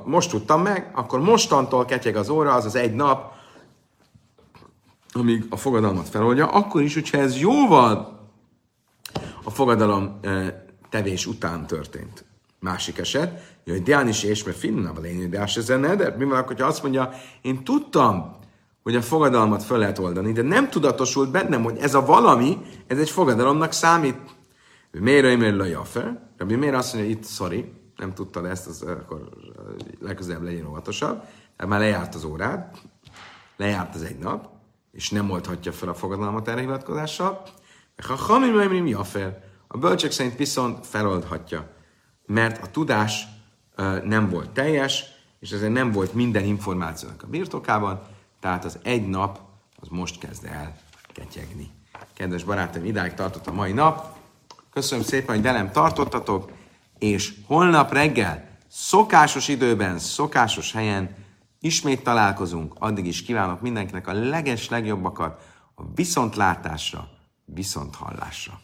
Most 0.04 0.30
tudtam 0.30 0.62
meg, 0.62 0.92
akkor 0.96 1.20
mostantól 1.20 1.86
ketyeg 1.86 2.16
az 2.16 2.30
óra, 2.30 2.54
az 2.54 2.66
az 2.66 2.76
egy 2.76 2.94
nap, 2.94 3.34
amíg 5.12 5.46
a 5.50 5.58
fogadalmat 5.58 6.10
feloldja, 6.10 6.48
akkor 6.48 6.82
is, 6.82 6.94
hogyha 6.94 7.18
ez 7.18 7.40
jóval 7.40 8.20
a 9.44 9.50
fogadalom 9.50 10.20
tevés 10.90 11.26
után 11.26 11.68
történt. 11.68 12.26
Másik 12.60 12.98
eset, 12.98 13.58
hogy 13.66 13.84
Dián 13.84 14.08
is 14.08 14.24
és 14.24 14.44
mert 14.44 14.58
finnával 14.58 15.04
én 15.04 15.30
de 15.30 15.40
ezen 15.40 15.82
de 15.82 16.16
mi 16.18 16.24
van, 16.24 16.44
hogyha 16.44 16.68
azt 16.68 16.84
mondja, 16.84 17.14
én 17.42 17.64
tudtam, 17.64 18.42
hogy 18.84 18.96
a 18.96 19.02
fogadalmat 19.02 19.64
fel 19.64 19.78
lehet 19.78 20.00
oldani, 20.00 20.32
de 20.32 20.42
nem 20.42 20.70
tudatosult 20.70 21.32
bennem, 21.32 21.64
hogy 21.64 21.78
ez 21.78 21.94
a 21.94 22.06
valami, 22.06 22.58
ez 22.88 23.00
egy 23.00 23.10
fogadalomnak 23.10 23.72
számít. 23.72 24.18
Miért 24.92 25.26
én 25.26 25.60
a 25.60 25.66
jafer? 25.66 26.20
Rabbi 26.38 26.56
miért 26.56 26.76
azt 26.76 26.94
mondja, 26.94 27.12
itt, 27.12 27.26
sorry, 27.26 27.72
nem 27.96 28.14
tudtad 28.14 28.46
ezt, 28.46 28.68
az, 28.68 28.82
akkor 28.82 29.30
legközelebb 30.00 30.44
legyen 30.44 30.68
óvatosabb. 30.68 31.20
Tehát 31.56 31.72
már 31.72 31.80
lejárt 31.80 32.16
az 32.16 32.24
órád, 32.24 32.66
lejárt 33.58 33.96
az 33.96 34.04
egy 34.04 34.18
nap, 34.18 34.50
és 34.92 35.10
nem 35.10 35.30
oldhatja 35.30 35.72
fel 35.72 35.90
a 35.90 35.94
fogadalmat 35.94 36.48
erre 36.48 36.60
hivatkozással. 36.60 37.44
Ha 38.08 38.16
hamim 38.16 38.84
mi 38.84 38.94
a 38.94 39.04
fel, 39.04 39.44
a 39.68 39.78
bölcsek 39.78 40.12
szerint 40.12 40.38
viszont 40.38 40.86
feloldhatja, 40.86 41.72
mert 42.26 42.64
a 42.64 42.72
tudás 42.72 43.28
nem 44.04 44.30
volt 44.30 44.50
teljes, 44.50 45.04
és 45.40 45.52
ezért 45.52 45.74
nem 45.74 45.92
volt 45.92 46.14
minden 46.14 46.44
információnak 46.44 47.24
a 47.24 47.28
birtokában, 47.28 48.02
tehát 48.44 48.66
az 48.66 48.80
egy 48.84 49.08
nap 49.08 49.40
az 49.80 49.88
most 49.88 50.20
kezd 50.20 50.46
el 50.46 50.76
ketyegni. 51.14 51.70
Kedves 52.14 52.44
barátaim, 52.44 52.86
idáig 52.86 53.14
tartott 53.14 53.48
a 53.48 53.52
mai 53.52 53.72
nap. 53.72 54.18
Köszönöm 54.72 55.04
szépen, 55.04 55.36
hogy 55.36 55.44
velem 55.44 55.72
tartottatok, 55.72 56.52
és 57.00 57.34
holnap 57.46 57.92
reggel 57.92 58.48
szokásos 58.68 59.48
időben, 59.48 60.00
szokásos 60.00 60.72
helyen 60.72 61.16
ismét 61.60 62.04
találkozunk. 62.04 62.74
Addig 62.80 63.06
is 63.06 63.24
kívánok 63.24 63.62
mindenkinek 63.62 64.08
a 64.08 64.14
leges 64.14 64.70
legjobbakat 64.70 65.42
a 65.76 65.82
viszontlátásra, 65.96 67.10
viszonthallásra. 67.46 68.60